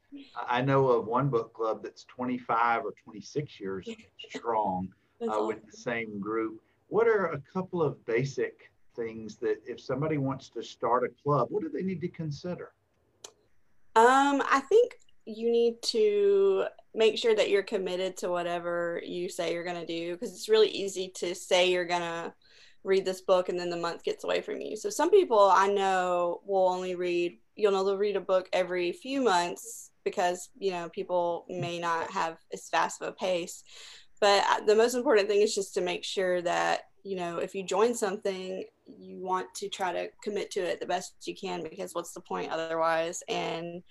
I 0.49 0.63
know 0.63 0.89
of 0.89 1.07
one 1.07 1.29
book 1.29 1.53
club 1.53 1.83
that's 1.83 2.05
25 2.05 2.85
or 2.85 2.95
26 3.05 3.61
years 3.61 3.89
strong 4.31 4.89
uh, 5.21 5.27
awesome. 5.27 5.49
with 5.49 5.67
the 5.67 5.77
same 5.77 6.21
group. 6.21 6.61
What 6.89 7.09
are 7.09 7.27
a 7.27 7.41
couple 7.41 7.83
of 7.83 8.05
basic 8.07 8.71
things 8.95 9.37
that 9.37 9.57
if 9.67 9.81
somebody 9.81 10.19
wants 10.19 10.49
to 10.51 10.63
start 10.63 11.05
a 11.05 11.23
club, 11.23 11.49
what 11.51 11.63
do 11.63 11.69
they 11.69 11.83
need 11.83 12.01
to 12.03 12.09
consider? 12.09 12.73
Um, 13.97 14.43
I 14.51 14.61
think 14.69 14.97
you 15.27 15.51
need 15.51 15.81
to 15.83 16.65
make 16.95 17.17
sure 17.17 17.35
that 17.35 17.51
you're 17.51 17.63
committed 17.63 18.17
to 18.19 18.29
whatever 18.29 19.01
you 19.05 19.29
say 19.29 19.53
you're 19.53 19.65
going 19.65 19.81
to 19.81 19.87
do 19.87 20.13
because 20.13 20.33
it's 20.33 20.49
really 20.49 20.69
easy 20.69 21.11
to 21.17 21.35
say 21.35 21.71
you're 21.71 21.85
going 21.85 22.03
to 22.03 22.33
read 22.83 23.05
this 23.05 23.23
book 23.23 23.49
and 23.49 23.59
then 23.59 23.71
the 23.71 23.77
month 23.77 24.05
gets 24.05 24.25
away 24.25 24.41
from 24.41 24.61
you. 24.61 24.77
So 24.77 24.91
some 24.91 25.11
people 25.11 25.51
I 25.53 25.69
know 25.69 26.41
will 26.45 26.69
only 26.69 26.95
read, 26.95 27.39
you 27.57 27.71
know, 27.71 27.85
they'll 27.85 27.97
read 27.97 28.17
a 28.17 28.21
book 28.21 28.49
every 28.53 28.93
few 28.93 29.23
months 29.23 29.91
because, 30.05 30.51
you 30.59 30.71
know, 30.71 30.89
people 30.91 31.47
may 31.49 31.79
not 31.79 32.11
have 32.11 32.37
as 32.53 32.69
fast 32.69 33.01
of 33.01 33.09
a 33.09 33.13
pace. 33.13 33.65
But 34.21 34.45
uh, 34.49 34.65
the 34.67 34.77
most 34.77 34.95
important 34.95 35.29
thing 35.29 35.41
is 35.41 35.55
just 35.55 35.75
to 35.75 35.81
make 35.81 36.05
sure 36.05 36.43
that 36.43 36.83
you 37.05 37.17
know, 37.17 37.39
if 37.39 37.55
you 37.55 37.63
join 37.63 37.95
something, 37.95 38.65
you 38.87 39.21
want 39.21 39.53
to 39.55 39.69
try 39.69 39.93
to 39.93 40.09
commit 40.23 40.51
to 40.53 40.61
it 40.61 40.81
the 40.81 40.87
best 40.87 41.15
you 41.25 41.35
can 41.35 41.63
because 41.63 41.95
what's 41.95 42.13
the 42.13 42.21
point 42.21 42.51
otherwise? 42.51 43.23
And 43.29 43.83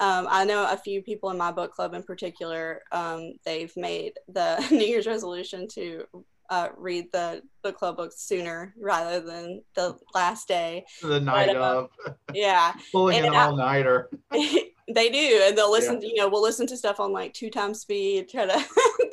um, 0.00 0.28
I 0.30 0.44
know 0.44 0.66
a 0.70 0.76
few 0.76 1.02
people 1.02 1.30
in 1.30 1.38
my 1.38 1.50
book 1.50 1.72
club 1.72 1.94
in 1.94 2.02
particular, 2.02 2.82
um, 2.92 3.34
they've 3.44 3.76
made 3.76 4.12
the 4.28 4.64
New 4.70 4.86
Year's 4.86 5.06
resolution 5.06 5.66
to 5.74 6.04
uh, 6.50 6.68
read 6.76 7.12
the 7.12 7.42
book 7.62 7.76
club 7.76 7.96
books 7.96 8.22
sooner 8.22 8.74
rather 8.80 9.20
than 9.20 9.62
the 9.74 9.96
last 10.14 10.48
day. 10.48 10.84
The 11.02 11.20
night 11.20 11.48
but, 11.48 11.56
uh, 11.56 11.86
of. 12.06 12.16
Yeah. 12.34 12.72
Pulling 12.92 13.24
an 13.24 13.34
all 13.34 13.56
nighter. 13.56 14.08
they 14.30 15.10
do. 15.10 15.42
And 15.46 15.58
they'll 15.58 15.70
listen, 15.70 15.94
yeah. 15.94 16.00
to, 16.00 16.06
you 16.06 16.14
know, 16.16 16.28
we'll 16.28 16.42
listen 16.42 16.66
to 16.68 16.76
stuff 16.76 17.00
on 17.00 17.12
like 17.12 17.34
two 17.34 17.50
times 17.50 17.80
speed, 17.80 18.28
try 18.28 18.46
to 18.46 18.64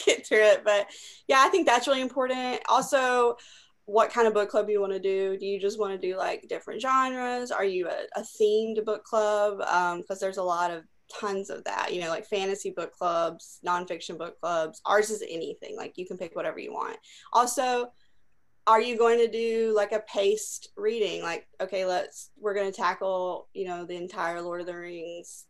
get 0.06 0.26
through 0.26 0.44
it. 0.44 0.64
But 0.64 0.88
yeah, 1.28 1.44
I 1.46 1.50
think 1.50 1.66
that's 1.66 1.88
really 1.88 2.02
important. 2.02 2.62
Also, 2.70 3.38
what 3.86 4.12
kind 4.12 4.28
of 4.28 4.34
book 4.34 4.50
club 4.50 4.70
you 4.70 4.82
want 4.82 4.94
to 4.94 5.00
do. 5.00 5.38
Do 5.38 5.46
you 5.46 5.60
just 5.60 5.80
want 5.80 5.94
to 5.94 6.08
do 6.08 6.18
like 6.18 6.48
different 6.50 6.82
genres? 6.82 7.52
Are 7.52 7.66
you 7.66 7.88
a, 7.88 8.20
a 8.20 8.24
themed 8.24 8.84
book 8.84 9.04
club? 9.04 9.60
Because 9.60 10.10
um, 10.10 10.18
there's 10.20 10.38
a 10.38 10.44
lot 10.44 10.72
of 10.72 10.84
tons 11.20 11.52
of 11.52 11.64
that, 11.66 11.94
you 11.94 12.02
know, 12.02 12.10
like 12.10 12.26
fantasy 12.26 12.72
book 12.72 12.92
clubs, 12.94 13.60
nonfiction 13.66 14.18
book 14.18 14.40
clubs. 14.40 14.82
Ours 14.86 15.12
is 15.12 15.24
anything, 15.30 15.78
like 15.78 15.94
you 15.98 16.06
can 16.08 16.18
pick 16.18 16.36
whatever 16.36 16.60
you 16.60 16.74
want. 16.74 16.98
Also, 17.32 17.92
are 18.68 18.82
you 18.82 18.98
going 18.98 19.20
to 19.20 19.28
do 19.28 19.72
like 19.76 19.92
a 19.92 20.04
paced 20.12 20.70
reading? 20.76 21.22
Like, 21.22 21.48
okay, 21.62 21.86
let's, 21.86 22.32
we're 22.40 22.56
going 22.56 22.72
to 22.72 22.76
tackle, 22.76 23.48
you 23.54 23.68
know, 23.68 23.86
the 23.86 23.96
entire 23.96 24.42
Lord 24.42 24.62
of 24.62 24.68
the 24.68 24.76
Rings 24.76 25.46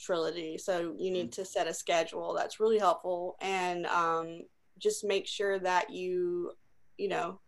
trilogy. 0.00 0.58
So 0.58 0.96
you 0.98 1.12
need 1.12 1.30
to 1.34 1.44
set 1.44 1.68
a 1.68 1.74
schedule. 1.74 2.34
That's 2.34 2.58
really 2.58 2.78
helpful. 2.78 3.36
And 3.40 3.86
um, 3.86 4.40
just 4.78 5.04
make 5.04 5.28
sure 5.28 5.60
that 5.60 5.90
you, 5.90 6.50
you 6.98 7.08
know, 7.08 7.38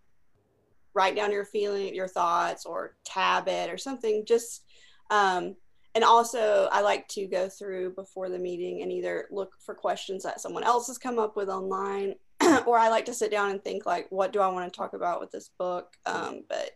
write 0.94 1.16
down 1.16 1.32
your 1.32 1.44
feeling, 1.44 1.94
your 1.94 2.08
thoughts, 2.08 2.66
or 2.66 2.96
tab 3.04 3.48
it 3.48 3.70
or 3.70 3.78
something. 3.78 4.24
Just 4.26 4.64
um, 5.10 5.56
and 5.94 6.04
also 6.04 6.68
I 6.72 6.80
like 6.80 7.06
to 7.08 7.26
go 7.26 7.48
through 7.48 7.94
before 7.94 8.28
the 8.28 8.38
meeting 8.38 8.82
and 8.82 8.90
either 8.90 9.26
look 9.30 9.52
for 9.64 9.74
questions 9.74 10.22
that 10.22 10.40
someone 10.40 10.64
else 10.64 10.86
has 10.86 10.98
come 10.98 11.18
up 11.18 11.36
with 11.36 11.50
online, 11.50 12.14
or 12.66 12.78
I 12.78 12.88
like 12.88 13.04
to 13.06 13.14
sit 13.14 13.30
down 13.30 13.50
and 13.50 13.62
think 13.62 13.84
like, 13.84 14.06
what 14.10 14.32
do 14.32 14.40
I 14.40 14.48
want 14.48 14.72
to 14.72 14.76
talk 14.76 14.94
about 14.94 15.20
with 15.20 15.30
this 15.30 15.50
book? 15.58 15.94
Um, 16.06 16.44
but 16.48 16.70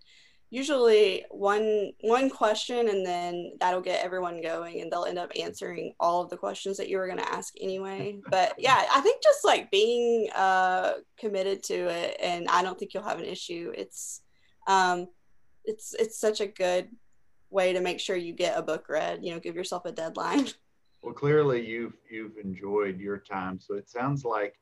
usually 0.51 1.25
one 1.31 1.93
one 2.03 2.31
question 2.31 2.89
and 2.89 3.05
then 3.05 3.53
that'll 3.59 3.81
get 3.81 4.05
everyone 4.05 4.41
going 4.41 4.81
and 4.81 4.91
they'll 4.91 5.05
end 5.05 5.19
up 5.19 5.33
answering 5.39 5.93
all 5.99 6.23
of 6.23 6.31
the 6.31 6.37
questions 6.37 6.77
that 6.77 6.89
you 6.89 6.99
were 6.99 7.07
going 7.07 7.19
to 7.19 7.33
ask 7.33 7.55
anyway. 7.61 8.19
But 8.31 8.55
yeah 8.59 8.85
i 8.93 9.01
think 9.01 9.23
just 9.23 9.45
like 9.45 9.71
being 9.71 10.29
uh 10.35 10.95
committed 11.19 11.63
to 11.65 11.75
it 11.75 12.17
and 12.21 12.47
i 12.49 12.63
don't 12.63 12.79
think 12.79 12.95
you'll 12.95 13.03
have 13.03 13.19
an 13.19 13.25
issue. 13.25 13.73
It's 13.77 14.23
um 14.67 15.09
it's 15.65 15.95
it's 15.95 16.19
such 16.19 16.41
a 16.41 16.47
good 16.47 16.89
way 17.51 17.73
to 17.73 17.81
make 17.81 18.01
sure 18.01 18.17
you 18.17 18.33
get 18.33 18.59
a 18.59 18.63
book 18.63 18.89
read 18.89 19.25
you 19.25 19.33
know 19.33 19.41
give 19.41 19.57
yourself 19.57 19.85
a 19.85 19.93
deadline. 19.93 20.49
Well 21.03 21.15
clearly 21.15 21.65
you've 21.65 21.93
you've 22.11 22.37
enjoyed 22.37 22.99
your 22.99 23.19
time 23.19 23.61
so 23.61 23.75
it 23.75 23.89
sounds 23.89 24.25
like 24.25 24.55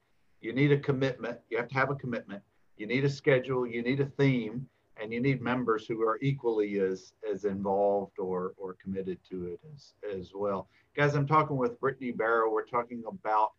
you 0.43 0.53
need 0.53 0.73
a 0.73 0.79
commitment. 0.79 1.39
You 1.49 1.57
have 1.57 1.69
to 1.69 1.75
have 1.75 1.91
a 1.91 1.95
commitment. 1.95 2.43
You 2.77 2.87
need 2.87 3.03
a 3.05 3.09
schedule. 3.09 3.67
You 3.67 3.83
need 3.83 4.01
a 4.01 4.05
theme 4.05 4.69
and 5.01 5.13
you 5.13 5.21
need 5.21 5.43
members 5.43 5.87
who 5.87 6.03
are 6.03 6.19
equally 6.23 6.79
as 6.79 7.13
as 7.31 7.45
involved 7.45 8.19
or 8.19 8.55
or 8.57 8.77
committed 8.83 9.19
to 9.29 9.47
it 9.47 9.61
as 9.75 9.95
as 10.13 10.33
well. 10.35 10.69
Guys 10.97 11.15
i'm 11.15 11.27
talking 11.27 11.57
with 11.57 11.81
brittany 11.81 12.13
barrow. 12.13 12.51
We're 12.51 12.65
talking 12.65 13.03
about 13.07 13.53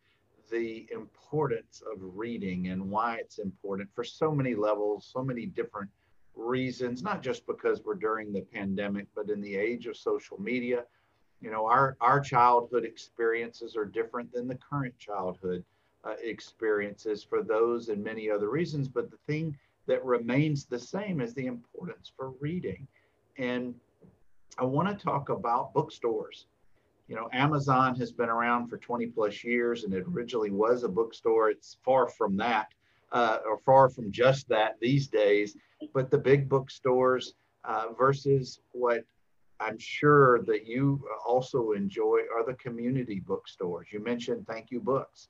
the 0.51 0.87
importance 0.93 1.81
of 1.91 1.97
reading 1.99 2.67
and 2.67 2.89
why 2.89 3.15
it's 3.15 3.39
important 3.39 3.89
for 3.95 4.03
so 4.03 4.31
many 4.31 4.53
levels 4.53 5.09
so 5.11 5.23
many 5.23 5.47
different 5.47 5.89
reasons 6.35 7.01
not 7.01 7.23
just 7.23 7.47
because 7.47 7.81
we're 7.83 7.95
during 7.95 8.31
the 8.31 8.41
pandemic 8.41 9.07
but 9.15 9.29
in 9.29 9.41
the 9.41 9.55
age 9.55 9.87
of 9.87 9.97
social 9.97 10.39
media. 10.39 10.83
You 11.41 11.51
know 11.51 11.65
our 11.65 11.97
our 11.99 12.19
childhood 12.19 12.85
experiences 12.85 13.75
are 13.75 13.85
different 13.85 14.31
than 14.31 14.47
the 14.47 14.55
current 14.55 14.97
childhood 14.97 15.63
uh, 16.05 16.13
experiences 16.23 17.23
for 17.23 17.41
those 17.43 17.89
and 17.89 18.03
many 18.03 18.29
other 18.29 18.49
reasons 18.49 18.87
but 18.87 19.11
the 19.11 19.17
thing 19.27 19.57
that 19.87 20.03
remains 20.03 20.65
the 20.65 20.79
same 20.79 21.21
is 21.21 21.33
the 21.33 21.45
importance 21.45 22.11
for 22.15 22.31
reading. 22.39 22.87
And 23.37 23.75
I 24.57 24.63
want 24.63 24.87
to 24.87 25.03
talk 25.03 25.29
about 25.29 25.73
bookstores. 25.73 26.47
You 27.07 27.15
know, 27.15 27.29
Amazon 27.33 27.95
has 27.95 28.11
been 28.11 28.29
around 28.29 28.67
for 28.67 28.77
20 28.77 29.07
plus 29.07 29.43
years 29.43 29.83
and 29.83 29.93
it 29.93 30.05
originally 30.11 30.51
was 30.51 30.83
a 30.83 30.89
bookstore. 30.89 31.49
It's 31.49 31.77
far 31.83 32.07
from 32.07 32.35
that, 32.37 32.69
uh, 33.11 33.39
or 33.47 33.59
far 33.59 33.89
from 33.89 34.11
just 34.11 34.47
that 34.49 34.77
these 34.79 35.07
days. 35.07 35.55
But 35.93 36.09
the 36.09 36.17
big 36.17 36.49
bookstores 36.49 37.35
uh, 37.63 37.87
versus 37.97 38.59
what 38.71 39.03
I'm 39.59 39.77
sure 39.77 40.41
that 40.43 40.65
you 40.65 41.01
also 41.25 41.71
enjoy 41.71 42.21
are 42.35 42.45
the 42.45 42.55
community 42.55 43.19
bookstores. 43.19 43.87
You 43.91 44.03
mentioned 44.03 44.47
Thank 44.47 44.71
You 44.71 44.79
Books. 44.79 45.29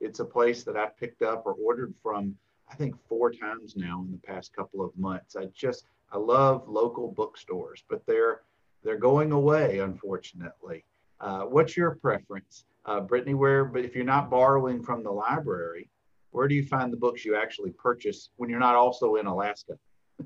It's 0.00 0.20
a 0.20 0.24
place 0.24 0.62
that 0.64 0.76
I've 0.76 0.96
picked 0.96 1.22
up 1.22 1.46
or 1.46 1.54
ordered 1.54 1.94
from 2.02 2.36
I 2.70 2.74
think 2.74 2.96
four 3.08 3.30
times 3.30 3.76
now 3.76 4.04
in 4.06 4.12
the 4.12 4.18
past 4.18 4.54
couple 4.54 4.84
of 4.84 4.96
months. 4.96 5.36
I 5.36 5.46
just 5.54 5.86
I 6.12 6.18
love 6.18 6.68
local 6.68 7.12
bookstores, 7.12 7.84
but 7.88 8.04
they're 8.06 8.42
they're 8.82 8.98
going 8.98 9.32
away, 9.32 9.78
unfortunately. 9.78 10.84
Uh, 11.20 11.42
what's 11.42 11.76
your 11.76 11.92
preference, 11.96 12.64
uh, 12.84 13.00
Brittany? 13.00 13.34
Where, 13.34 13.64
but 13.64 13.84
if 13.84 13.94
you're 13.94 14.04
not 14.04 14.30
borrowing 14.30 14.82
from 14.82 15.02
the 15.02 15.10
library, 15.10 15.88
where 16.30 16.48
do 16.48 16.54
you 16.54 16.64
find 16.64 16.92
the 16.92 16.96
books 16.96 17.24
you 17.24 17.36
actually 17.36 17.70
purchase 17.70 18.30
when 18.36 18.50
you're 18.50 18.58
not 18.58 18.74
also 18.74 19.14
in 19.16 19.26
Alaska? 19.26 19.78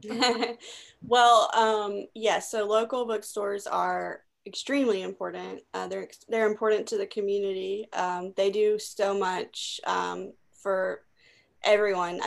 well, 1.03 1.51
um, 1.55 1.92
yes. 1.92 2.09
Yeah, 2.14 2.38
so 2.40 2.66
local 2.66 3.07
bookstores 3.07 3.66
are 3.66 4.22
extremely 4.46 5.03
important. 5.03 5.61
Uh, 5.72 5.87
they're 5.87 6.09
they're 6.29 6.48
important 6.48 6.87
to 6.88 6.98
the 6.98 7.07
community. 7.07 7.87
Um, 7.92 8.33
they 8.37 8.51
do 8.51 8.79
so 8.79 9.16
much 9.16 9.81
um, 9.87 10.33
for 10.62 11.03
everyone. 11.62 12.21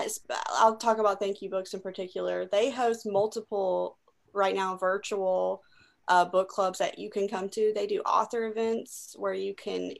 I'll 0.48 0.78
talk 0.78 0.98
about 0.98 1.20
Thank 1.20 1.42
You 1.42 1.50
Books 1.50 1.74
in 1.74 1.80
particular. 1.80 2.46
They 2.46 2.72
host 2.72 3.06
multiple 3.06 3.98
right 4.34 4.56
now 4.56 4.78
virtual 4.78 5.62
uh, 6.08 6.26
book 6.26 6.50
clubs 6.50 6.80
that 6.80 7.00
you 7.00 7.10
can 7.10 7.28
come 7.28 7.50
to. 7.50 7.72
They 7.74 7.88
do 7.88 8.00
author 8.02 8.48
events 8.48 9.16
where 9.18 9.34
you 9.34 9.54
can 9.54 9.94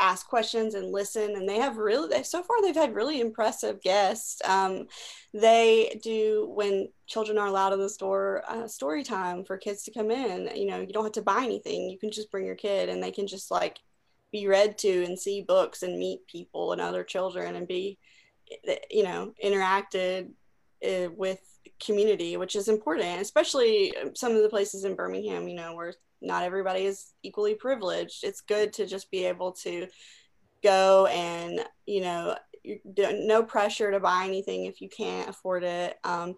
ask 0.00 0.26
questions 0.26 0.74
and 0.74 0.90
listen 0.90 1.36
and 1.36 1.48
they 1.48 1.58
have 1.58 1.76
really 1.76 2.08
they, 2.08 2.22
so 2.22 2.42
far 2.42 2.56
they've 2.62 2.74
had 2.74 2.94
really 2.94 3.20
impressive 3.20 3.80
guests 3.82 4.40
um, 4.46 4.86
they 5.34 6.00
do 6.02 6.50
when 6.54 6.88
children 7.06 7.36
are 7.36 7.46
allowed 7.46 7.74
in 7.74 7.78
the 7.78 7.88
store 7.88 8.42
uh, 8.48 8.66
story 8.66 9.04
time 9.04 9.44
for 9.44 9.58
kids 9.58 9.82
to 9.82 9.92
come 9.92 10.10
in 10.10 10.48
you 10.56 10.66
know 10.66 10.80
you 10.80 10.92
don't 10.92 11.04
have 11.04 11.12
to 11.12 11.22
buy 11.22 11.44
anything 11.44 11.88
you 11.88 11.98
can 11.98 12.10
just 12.10 12.30
bring 12.30 12.46
your 12.46 12.54
kid 12.54 12.88
and 12.88 13.02
they 13.02 13.12
can 13.12 13.26
just 13.26 13.50
like 13.50 13.78
be 14.32 14.46
read 14.46 14.78
to 14.78 15.04
and 15.04 15.18
see 15.18 15.42
books 15.42 15.82
and 15.82 15.98
meet 15.98 16.26
people 16.26 16.72
and 16.72 16.80
other 16.80 17.04
children 17.04 17.56
and 17.56 17.68
be 17.68 17.98
you 18.90 19.02
know 19.02 19.32
interacted 19.44 20.30
uh, 20.84 21.08
with 21.16 21.40
community 21.84 22.36
which 22.36 22.56
is 22.56 22.68
important 22.68 23.20
especially 23.20 23.92
some 24.14 24.34
of 24.34 24.42
the 24.42 24.48
places 24.48 24.84
in 24.84 24.94
birmingham 24.94 25.48
you 25.48 25.54
know 25.54 25.74
where 25.74 25.92
not 26.22 26.44
everybody 26.44 26.84
is 26.84 27.12
equally 27.22 27.54
privileged. 27.54 28.24
It's 28.24 28.40
good 28.40 28.72
to 28.74 28.86
just 28.86 29.10
be 29.10 29.24
able 29.24 29.52
to 29.52 29.86
go 30.62 31.06
and 31.06 31.60
you 31.86 32.02
know 32.02 32.36
no 32.94 33.42
pressure 33.42 33.90
to 33.90 34.00
buy 34.00 34.24
anything 34.26 34.66
if 34.66 34.80
you 34.80 34.88
can't 34.88 35.30
afford 35.30 35.64
it. 35.64 35.98
Um, 36.04 36.34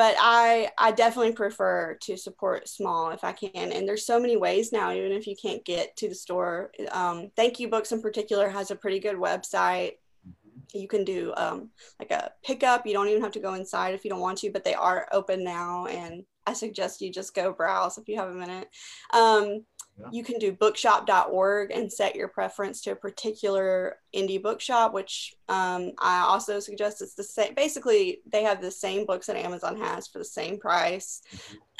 but 0.00 0.16
I 0.18 0.70
I 0.78 0.92
definitely 0.92 1.32
prefer 1.32 1.98
to 2.00 2.16
support 2.16 2.70
small 2.70 3.10
if 3.10 3.22
I 3.22 3.32
can. 3.32 3.70
And 3.70 3.86
there's 3.86 4.06
so 4.06 4.18
many 4.18 4.34
ways 4.34 4.72
now, 4.72 4.90
even 4.92 5.12
if 5.12 5.26
you 5.26 5.36
can't 5.36 5.62
get 5.62 5.94
to 5.98 6.08
the 6.08 6.14
store. 6.14 6.72
Um, 6.90 7.30
Thank 7.36 7.60
You 7.60 7.68
Books 7.68 7.92
in 7.92 8.00
particular 8.00 8.48
has 8.48 8.70
a 8.70 8.76
pretty 8.76 8.98
good 8.98 9.16
website. 9.16 9.96
Mm-hmm. 10.26 10.78
You 10.78 10.88
can 10.88 11.04
do 11.04 11.34
um, 11.36 11.68
like 11.98 12.12
a 12.12 12.32
pickup. 12.42 12.86
You 12.86 12.94
don't 12.94 13.08
even 13.08 13.20
have 13.20 13.32
to 13.32 13.40
go 13.40 13.52
inside 13.52 13.92
if 13.92 14.02
you 14.02 14.10
don't 14.10 14.22
want 14.22 14.38
to, 14.38 14.50
but 14.50 14.64
they 14.64 14.72
are 14.72 15.06
open 15.12 15.44
now. 15.44 15.84
And 15.84 16.24
I 16.46 16.54
suggest 16.54 17.02
you 17.02 17.12
just 17.12 17.34
go 17.34 17.52
browse 17.52 17.98
if 17.98 18.08
you 18.08 18.16
have 18.16 18.30
a 18.30 18.34
minute. 18.34 18.68
Um, 19.12 19.66
yeah. 19.98 20.06
You 20.12 20.24
can 20.24 20.38
do 20.38 20.52
bookshop.org 20.52 21.72
and 21.72 21.92
set 21.92 22.16
your 22.16 22.28
preference 22.28 22.80
to 22.84 22.92
a 22.92 22.96
particular 22.96 23.96
indie 24.14 24.42
bookshop, 24.42 24.92
which 24.92 25.34
um, 25.48 25.92
I 25.98 26.20
also 26.20 26.60
suggest 26.60 27.02
it's 27.02 27.14
the 27.14 27.24
same. 27.24 27.54
Basically, 27.54 28.20
they 28.30 28.42
have 28.42 28.60
the 28.60 28.70
same 28.70 29.06
books 29.06 29.26
that 29.26 29.36
Amazon 29.36 29.76
has 29.76 30.06
for 30.06 30.18
the 30.18 30.24
same 30.24 30.58
price. 30.58 31.22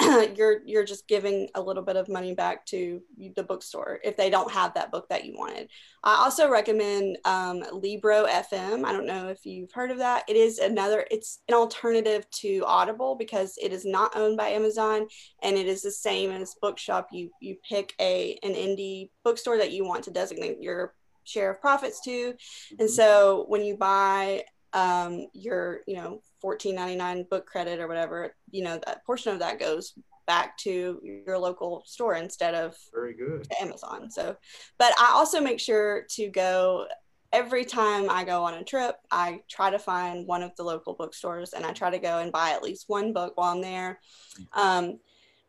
You're 0.34 0.62
you're 0.64 0.84
just 0.84 1.06
giving 1.08 1.48
a 1.54 1.60
little 1.60 1.82
bit 1.82 1.96
of 1.96 2.08
money 2.08 2.34
back 2.34 2.64
to 2.66 3.02
the 3.36 3.42
bookstore 3.42 4.00
if 4.02 4.16
they 4.16 4.30
don't 4.30 4.50
have 4.50 4.72
that 4.72 4.90
book 4.90 5.06
that 5.10 5.26
you 5.26 5.34
wanted. 5.36 5.68
I 6.02 6.14
also 6.14 6.48
recommend 6.48 7.18
um, 7.26 7.62
Libro 7.70 8.24
FM. 8.24 8.84
I 8.86 8.92
don't 8.92 9.06
know 9.06 9.28
if 9.28 9.44
you've 9.44 9.72
heard 9.72 9.90
of 9.90 9.98
that. 9.98 10.24
It 10.26 10.36
is 10.36 10.58
another. 10.58 11.06
It's 11.10 11.40
an 11.48 11.54
alternative 11.54 12.24
to 12.30 12.64
Audible 12.66 13.14
because 13.14 13.58
it 13.62 13.74
is 13.74 13.84
not 13.84 14.16
owned 14.16 14.38
by 14.38 14.48
Amazon 14.48 15.06
and 15.42 15.58
it 15.58 15.66
is 15.66 15.82
the 15.82 15.90
same 15.90 16.30
as 16.30 16.56
Bookshop. 16.62 17.08
You 17.12 17.30
you 17.42 17.56
pick 17.68 17.92
a 18.00 18.38
an 18.42 18.54
indie 18.54 19.10
bookstore 19.22 19.58
that 19.58 19.72
you 19.72 19.84
want 19.84 20.04
to 20.04 20.10
designate 20.10 20.62
your 20.62 20.94
share 21.24 21.50
of 21.50 21.60
profits 21.60 22.00
to. 22.02 22.34
And 22.70 22.80
mm-hmm. 22.80 22.86
so 22.86 23.44
when 23.48 23.64
you 23.64 23.76
buy 23.76 24.44
um, 24.72 25.26
your, 25.32 25.80
you 25.86 25.96
know, 25.96 26.22
14.99 26.44 27.28
book 27.28 27.46
credit 27.46 27.80
or 27.80 27.88
whatever, 27.88 28.34
you 28.50 28.64
know, 28.64 28.80
that 28.86 29.04
portion 29.04 29.32
of 29.32 29.40
that 29.40 29.58
goes 29.58 29.94
back 30.26 30.56
to 30.58 31.00
your 31.02 31.38
local 31.38 31.82
store 31.86 32.14
instead 32.14 32.54
of 32.54 32.76
very 32.92 33.14
good 33.14 33.46
Amazon. 33.60 34.10
So, 34.10 34.36
but 34.78 34.92
I 34.98 35.12
also 35.12 35.40
make 35.40 35.60
sure 35.60 36.06
to 36.10 36.28
go 36.28 36.86
every 37.32 37.64
time 37.64 38.10
I 38.10 38.24
go 38.24 38.44
on 38.44 38.54
a 38.54 38.64
trip, 38.64 38.96
I 39.10 39.40
try 39.48 39.70
to 39.70 39.78
find 39.78 40.26
one 40.26 40.42
of 40.42 40.54
the 40.56 40.64
local 40.64 40.94
bookstores 40.94 41.52
and 41.52 41.64
I 41.64 41.72
try 41.72 41.90
to 41.90 41.98
go 41.98 42.18
and 42.18 42.32
buy 42.32 42.50
at 42.50 42.62
least 42.62 42.84
one 42.88 43.12
book 43.12 43.32
while 43.36 43.52
I'm 43.52 43.62
there. 43.62 44.00
Mm-hmm. 44.38 44.60
Um, 44.60 44.98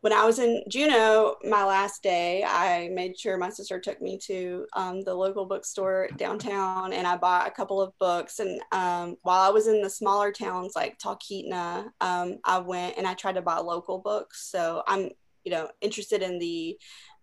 when 0.02 0.12
I 0.12 0.24
was 0.24 0.40
in 0.40 0.64
Juneau, 0.68 1.36
my 1.44 1.64
last 1.64 2.02
day, 2.02 2.42
I 2.44 2.90
made 2.92 3.16
sure 3.16 3.38
my 3.38 3.50
sister 3.50 3.78
took 3.78 4.02
me 4.02 4.18
to 4.24 4.66
um, 4.74 5.02
the 5.02 5.14
local 5.14 5.46
bookstore 5.46 6.08
downtown 6.16 6.92
and 6.92 7.06
I 7.06 7.16
bought 7.16 7.46
a 7.46 7.52
couple 7.52 7.80
of 7.80 7.96
books. 8.00 8.40
And 8.40 8.60
um, 8.72 9.16
while 9.22 9.40
I 9.40 9.50
was 9.50 9.68
in 9.68 9.80
the 9.80 9.88
smaller 9.88 10.32
towns 10.32 10.72
like 10.74 10.98
Talkeetna, 10.98 11.84
um, 12.00 12.38
I 12.44 12.58
went 12.58 12.98
and 12.98 13.06
I 13.06 13.14
tried 13.14 13.36
to 13.36 13.42
buy 13.42 13.58
local 13.58 14.00
books. 14.00 14.50
So 14.50 14.82
I'm, 14.88 15.10
you 15.44 15.52
know, 15.52 15.68
interested 15.80 16.20
in 16.20 16.40
the 16.40 16.76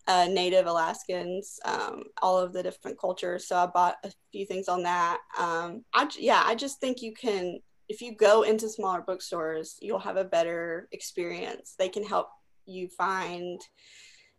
uh, 0.07 0.27
Native 0.31 0.65
Alaskans, 0.65 1.59
um, 1.65 2.03
all 2.21 2.37
of 2.37 2.53
the 2.53 2.63
different 2.63 2.97
cultures. 2.97 3.45
So 3.45 3.57
I 3.57 3.65
bought 3.65 3.97
a 4.05 4.11
few 4.31 4.45
things 4.45 4.69
on 4.69 4.83
that. 4.83 5.19
Um, 5.37 5.83
I, 5.93 6.07
yeah, 6.17 6.43
I 6.45 6.55
just 6.55 6.79
think 6.79 7.01
you 7.01 7.13
can 7.13 7.59
if 7.89 8.01
you 8.01 8.15
go 8.15 8.43
into 8.43 8.69
smaller 8.69 9.01
bookstores, 9.01 9.77
you'll 9.81 9.97
have 9.97 10.15
a 10.15 10.23
better 10.23 10.87
experience. 10.91 11.73
They 11.77 11.89
can 11.89 12.05
help 12.05 12.29
you 12.69 12.87
find, 12.89 13.59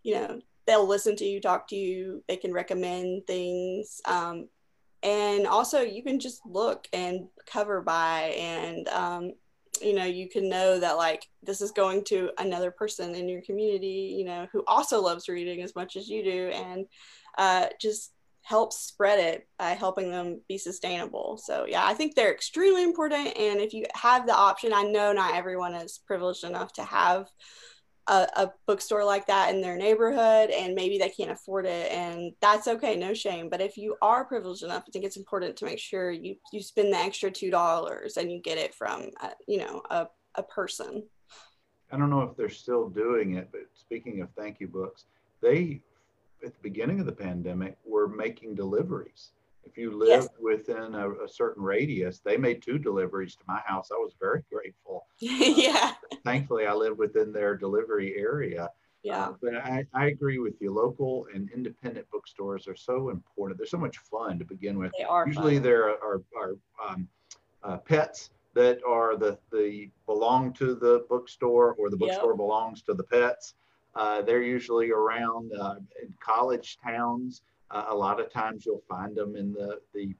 you 0.03 0.15
know, 0.15 0.41
they'll 0.67 0.87
listen 0.87 1.17
to 1.17 1.25
you, 1.25 1.41
talk 1.41 1.69
to 1.69 1.77
you, 1.77 2.23
they 2.29 2.37
can 2.37 2.53
recommend 2.53 3.27
things. 3.27 4.01
Um, 4.05 4.49
and 5.03 5.47
also, 5.47 5.81
you 5.81 6.03
can 6.03 6.21
just 6.21 6.41
look 6.45 6.87
and 6.93 7.29
cover 7.47 7.81
by, 7.81 8.35
and 8.39 8.89
um, 8.89 9.33
you 9.81 9.95
know, 9.95 10.05
you 10.05 10.29
can 10.29 10.49
know 10.49 10.79
that 10.79 10.97
like 10.97 11.27
this 11.43 11.61
is 11.61 11.71
going 11.71 12.05
to 12.05 12.31
another 12.39 12.71
person 12.71 13.15
in 13.15 13.29
your 13.29 13.41
community, 13.43 14.15
you 14.19 14.25
know, 14.25 14.47
who 14.53 14.63
also 14.67 15.01
loves 15.01 15.29
reading 15.29 15.63
as 15.63 15.75
much 15.75 15.97
as 15.97 16.09
you 16.09 16.23
do, 16.23 16.49
and 16.49 16.87
uh, 17.39 17.67
just 17.81 18.13
help 18.43 18.73
spread 18.73 19.19
it 19.19 19.49
by 19.59 19.71
helping 19.71 20.11
them 20.11 20.41
be 20.49 20.59
sustainable. 20.59 21.39
So 21.43 21.67
yeah, 21.69 21.85
I 21.85 21.95
think 21.95 22.15
they're 22.15 22.33
extremely 22.33 22.83
important. 22.83 23.37
And 23.37 23.61
if 23.61 23.73
you 23.73 23.85
have 23.95 24.27
the 24.27 24.35
option, 24.35 24.73
I 24.73 24.83
know 24.83 25.13
not 25.13 25.35
everyone 25.35 25.75
is 25.75 26.01
privileged 26.07 26.45
enough 26.45 26.73
to 26.75 26.83
have 26.83 27.27
a, 28.07 28.27
a, 28.37 28.53
bookstore 28.67 29.05
like 29.05 29.27
that 29.27 29.55
in 29.55 29.61
their 29.61 29.77
neighborhood 29.77 30.51
and 30.51 30.75
maybe 30.75 30.99
they 30.99 31.09
can't 31.09 31.31
afford 31.31 31.67
it 31.67 31.91
and 31.93 32.33
that's 32.41 32.67
okay 32.67 32.97
no 32.97 33.15
shame. 33.15 33.49
But 33.49 33.61
if 33.61 33.77
you 33.77 33.97
are 34.03 34.25
privileged 34.25 34.63
enough 34.63 34.85
i 34.87 34.91
think 34.91 35.05
it's 35.05 35.17
important 35.17 35.57
to 35.57 35.65
make 35.65 35.79
sure 35.79 36.11
you 36.11 36.37
you 36.53 36.63
spend 36.63 36.93
the 36.93 36.99
extra 36.99 37.31
two 37.31 37.51
dollars 37.51 38.17
and 38.17 38.31
you 38.31 38.41
get 38.41 38.59
it 38.59 38.75
from 38.75 39.11
a, 39.23 39.31
you 39.47 39.59
know 39.59 39.83
a, 39.91 40.07
a 40.37 40.43
person. 40.43 41.03
I 41.93 41.99
don't 41.99 42.11
know 42.11 42.23
if 42.23 42.37
they're 42.37 42.49
still 42.49 42.89
doing 42.89 43.35
it 43.35 43.49
but 43.53 43.63
speaking 43.75 44.21
of 44.21 44.29
thank 44.37 44.61
you 44.61 44.69
books 44.69 45.05
they 45.41 45.81
at 46.45 46.55
the 46.55 46.61
beginning 46.63 47.01
of 47.01 47.07
the 47.07 47.13
pandemic 47.13 47.77
were 47.85 48.09
making 48.09 48.55
deliveries 48.55 49.33
if 49.65 49.77
you 49.77 49.91
lived 49.91 50.11
yes. 50.11 50.29
within 50.41 50.95
a, 50.95 51.11
a, 51.11 51.29
certain 51.29 51.63
radius, 51.63 52.21
they 52.25 52.37
made 52.37 52.63
two 52.63 52.79
deliveries 52.79 53.37
to 53.37 53.43
my 53.47 53.61
house. 53.65 53.91
I 53.93 53.97
was 53.97 54.13
very 54.21 54.43
grateful. 54.53 55.07
yeah. 55.21 55.93
Uh, 56.13 56.17
thankfully, 56.25 56.67
I 56.67 56.73
live 56.73 56.99
within 56.99 57.33
their 57.33 57.57
delivery 57.57 58.15
area. 58.17 58.71
Yeah. 59.03 59.29
Uh, 59.29 59.33
but 59.41 59.55
I, 59.57 59.87
I 59.95 60.07
agree 60.07 60.39
with 60.39 60.55
you. 60.61 60.73
Local 60.73 61.27
and 61.35 61.51
independent 61.55 62.07
bookstores 62.11 62.69
are 62.69 62.77
so 62.77 63.11
important. 63.11 63.59
They're 63.59 63.67
so 63.67 63.79
much 63.79 63.99
fun 63.99 64.39
to 64.39 64.45
begin 64.45 64.79
with. 64.79 64.93
They 64.99 65.05
are. 65.05 65.27
Usually, 65.27 65.55
fun. 65.55 65.63
there 65.63 65.89
are, 65.89 66.23
are 66.37 66.57
um, 66.87 67.09
uh, 67.63 67.79
pets 67.79 68.31
that 68.55 68.81
are 68.87 69.17
the, 69.17 69.39
the 69.53 69.89
belong 70.07 70.53
to 70.55 70.75
the 70.75 71.07
bookstore 71.09 71.75
or 71.79 71.89
the 71.89 71.97
bookstore 71.97 72.33
yep. 72.33 72.37
belongs 72.37 72.83
to 72.83 72.95
the 72.95 73.05
pets. 73.05 73.55
Uh, 73.95 74.23
they're 74.23 74.43
usually 74.43 74.91
around 74.91 75.51
uh, 75.59 75.77
in 76.03 76.13
college 76.21 76.79
towns. 76.85 77.43
Uh, 77.71 77.87
a 77.89 77.95
lot 77.95 78.21
of 78.21 78.33
times 78.33 78.67
you'll 78.67 78.83
find 78.89 79.15
them 79.17 79.37
in 79.37 79.53
the, 79.53 79.81
the 79.95 80.15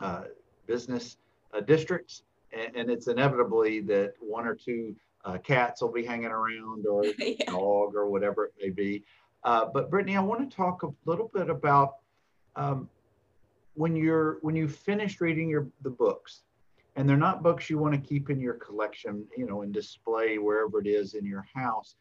uh, 0.00 0.24
business 0.66 1.18
uh, 1.52 1.60
districts, 1.60 2.22
and, 2.52 2.74
and, 2.74 2.90
it's 2.90 3.06
inevitably 3.06 3.80
that 3.80 4.14
one 4.18 4.46
or 4.46 4.54
two 4.54 4.94
uh, 5.24 5.38
cats 5.38 5.82
will 5.82 5.92
be 5.92 6.04
hanging 6.04 6.26
around 6.26 6.86
or 6.86 7.04
yeah. 7.18 7.44
dog 7.46 7.94
or 7.94 8.08
whatever 8.08 8.46
it 8.46 8.54
may 8.60 8.70
be. 8.70 9.04
Uh, 9.44 9.66
but 9.72 9.90
Brittany, 9.90 10.16
I 10.16 10.20
want 10.20 10.48
to 10.48 10.56
talk 10.56 10.82
a 10.82 10.88
little 11.04 11.30
bit 11.34 11.50
about 11.50 11.96
um, 12.56 12.88
when 13.74 13.94
you're 13.94 14.38
when 14.40 14.56
you 14.56 14.68
finish 14.68 15.20
reading 15.20 15.48
your 15.48 15.66
the 15.82 15.90
books, 15.90 16.42
and 16.96 17.08
they're 17.08 17.16
not 17.16 17.42
books 17.42 17.68
you 17.68 17.78
want 17.78 17.94
to 17.94 18.00
keep 18.00 18.30
in 18.30 18.40
your 18.40 18.54
collection, 18.54 19.26
you 19.36 19.46
know, 19.46 19.62
and 19.62 19.72
display 19.72 20.38
wherever 20.38 20.80
it 20.80 20.86
is 20.86 21.14
in 21.14 21.26
your 21.26 21.46
house 21.54 21.96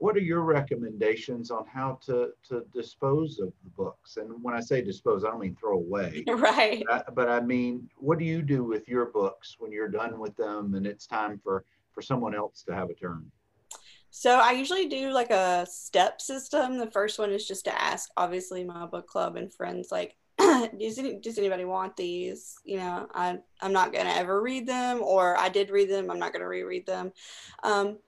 what 0.00 0.16
are 0.16 0.20
your 0.20 0.40
recommendations 0.40 1.50
on 1.50 1.66
how 1.66 1.98
to 2.06 2.30
to 2.48 2.64
dispose 2.72 3.38
of 3.38 3.52
the 3.62 3.70
books? 3.76 4.16
And 4.16 4.42
when 4.42 4.54
i 4.54 4.60
say 4.60 4.80
dispose 4.80 5.24
i 5.24 5.28
don't 5.28 5.40
mean 5.40 5.54
throw 5.54 5.74
away. 5.74 6.24
Right. 6.40 6.82
But 6.88 7.04
I, 7.08 7.10
but 7.12 7.28
I 7.28 7.40
mean 7.40 7.88
what 7.96 8.18
do 8.18 8.24
you 8.24 8.40
do 8.42 8.64
with 8.64 8.88
your 8.88 9.06
books 9.06 9.56
when 9.58 9.70
you're 9.70 9.88
done 9.88 10.18
with 10.18 10.34
them 10.36 10.74
and 10.74 10.86
it's 10.86 11.06
time 11.06 11.38
for 11.44 11.64
for 11.92 12.02
someone 12.02 12.34
else 12.34 12.64
to 12.66 12.74
have 12.74 12.88
a 12.88 12.94
turn? 12.94 13.30
So 14.10 14.40
i 14.40 14.52
usually 14.52 14.88
do 14.88 15.12
like 15.12 15.30
a 15.30 15.66
step 15.70 16.20
system. 16.20 16.78
The 16.78 16.90
first 16.90 17.18
one 17.18 17.30
is 17.30 17.46
just 17.46 17.66
to 17.66 17.82
ask 17.82 18.08
obviously 18.16 18.64
my 18.64 18.86
book 18.86 19.06
club 19.06 19.36
and 19.36 19.52
friends 19.52 19.88
like 19.92 20.16
does, 20.38 20.98
any, 20.98 21.20
does 21.20 21.36
anybody 21.36 21.66
want 21.66 21.94
these? 21.98 22.54
You 22.64 22.78
know 22.78 23.06
I, 23.12 23.38
i'm 23.60 23.74
not 23.74 23.92
going 23.92 24.06
to 24.06 24.16
ever 24.16 24.40
read 24.40 24.66
them 24.66 25.02
or 25.02 25.36
i 25.38 25.50
did 25.50 25.68
read 25.68 25.90
them 25.90 26.10
i'm 26.10 26.18
not 26.18 26.32
going 26.32 26.40
to 26.40 26.48
reread 26.48 26.86
them. 26.86 27.12
Um, 27.62 27.98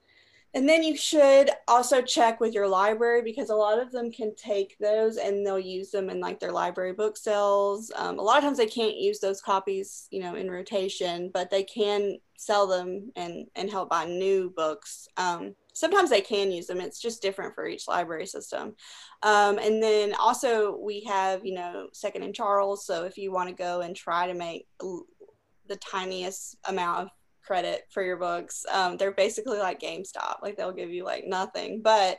and 0.55 0.69
then 0.69 0.83
you 0.83 0.95
should 0.95 1.49
also 1.67 2.01
check 2.01 2.39
with 2.39 2.53
your 2.53 2.67
library 2.67 3.23
because 3.23 3.49
a 3.49 3.55
lot 3.55 3.79
of 3.79 3.91
them 3.91 4.11
can 4.11 4.35
take 4.35 4.77
those 4.79 5.17
and 5.17 5.45
they'll 5.45 5.57
use 5.57 5.89
them 5.89 6.11
in 6.11 6.19
like 6.19 6.39
their 6.39 6.51
library 6.51 6.93
book 6.93 7.17
sales. 7.17 7.91
Um, 7.95 8.19
a 8.19 8.21
lot 8.21 8.37
of 8.37 8.43
times 8.43 8.59
they 8.59 8.67
can't 8.67 8.95
use 8.95 9.19
those 9.19 9.41
copies, 9.41 10.07
you 10.11 10.21
know, 10.21 10.35
in 10.35 10.51
rotation, 10.51 11.31
but 11.33 11.49
they 11.49 11.63
can 11.63 12.17
sell 12.37 12.67
them 12.67 13.11
and 13.15 13.47
and 13.55 13.71
help 13.71 13.89
buy 13.89 14.05
new 14.05 14.53
books. 14.55 15.07
Um, 15.17 15.55
sometimes 15.73 16.11
they 16.11 16.21
can 16.21 16.51
use 16.51 16.67
them. 16.67 16.81
It's 16.81 17.01
just 17.01 17.23
different 17.23 17.55
for 17.55 17.65
each 17.65 17.87
library 17.87 18.27
system. 18.27 18.75
Um, 19.23 19.57
and 19.57 19.81
then 19.81 20.13
also 20.13 20.77
we 20.77 21.03
have, 21.05 21.43
you 21.43 21.55
know, 21.55 21.87
Second 21.93 22.23
and 22.23 22.35
Charles. 22.35 22.85
So 22.85 23.05
if 23.05 23.17
you 23.17 23.31
want 23.31 23.49
to 23.49 23.55
go 23.55 23.81
and 23.81 23.95
try 23.95 24.27
to 24.27 24.35
make 24.35 24.67
the 24.79 25.77
tiniest 25.77 26.57
amount 26.65 27.03
of 27.03 27.09
credit 27.43 27.83
for 27.91 28.03
your 28.03 28.17
books. 28.17 28.65
Um, 28.71 28.97
they're 28.97 29.11
basically 29.11 29.59
like 29.59 29.79
GameStop, 29.79 30.41
like 30.41 30.57
they'll 30.57 30.71
give 30.71 30.89
you 30.89 31.03
like 31.03 31.25
nothing, 31.25 31.81
but 31.81 32.17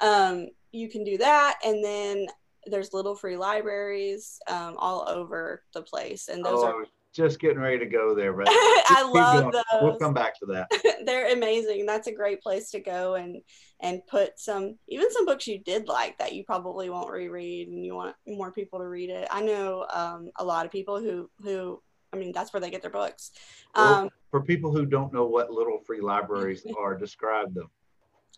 um, 0.00 0.48
you 0.72 0.88
can 0.88 1.04
do 1.04 1.18
that. 1.18 1.58
And 1.64 1.84
then 1.84 2.26
there's 2.66 2.92
little 2.92 3.14
free 3.14 3.36
libraries 3.36 4.38
um, 4.48 4.76
all 4.78 5.08
over 5.08 5.62
the 5.74 5.82
place, 5.82 6.28
and 6.28 6.44
those 6.44 6.62
oh, 6.62 6.66
are 6.66 6.86
just 7.14 7.40
getting 7.40 7.58
ready 7.58 7.78
to 7.78 7.86
go 7.86 8.14
there, 8.14 8.32
but 8.32 8.46
I 8.50 9.10
love 9.12 9.52
those. 9.52 9.62
We'll 9.82 9.98
come 9.98 10.14
back 10.14 10.38
to 10.40 10.46
that. 10.46 10.68
They're 11.04 11.32
amazing. 11.32 11.86
That's 11.86 12.06
a 12.06 12.14
great 12.14 12.40
place 12.42 12.70
to 12.70 12.80
go 12.80 13.14
and 13.14 13.42
and 13.80 14.04
put 14.08 14.38
some 14.38 14.76
even 14.88 15.10
some 15.12 15.24
books 15.24 15.46
you 15.46 15.60
did 15.60 15.86
like 15.86 16.18
that 16.18 16.34
you 16.34 16.44
probably 16.44 16.90
won't 16.90 17.10
reread 17.10 17.68
and 17.68 17.84
you 17.84 17.94
want 17.94 18.16
more 18.26 18.52
people 18.52 18.78
to 18.80 18.86
read 18.86 19.10
it. 19.10 19.28
I 19.30 19.40
know 19.40 19.86
um, 19.92 20.30
a 20.38 20.44
lot 20.44 20.66
of 20.66 20.72
people 20.72 21.00
who 21.00 21.30
who 21.40 21.80
I 22.12 22.16
mean 22.16 22.32
that's 22.32 22.52
where 22.52 22.60
they 22.60 22.70
get 22.70 22.82
their 22.82 22.90
books. 22.90 23.32
Well, 23.76 24.02
Um, 24.02 24.10
for 24.30 24.42
people 24.42 24.72
who 24.72 24.86
don't 24.86 25.12
know 25.12 25.26
what 25.26 25.50
little 25.50 25.78
free 25.78 26.00
libraries 26.00 26.64
are, 26.78 26.96
describe 26.96 27.54
them. 27.54 27.70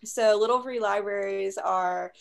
so 0.05 0.37
little 0.39 0.63
free 0.63 0.81
libraries 0.81 1.59
are 1.59 2.13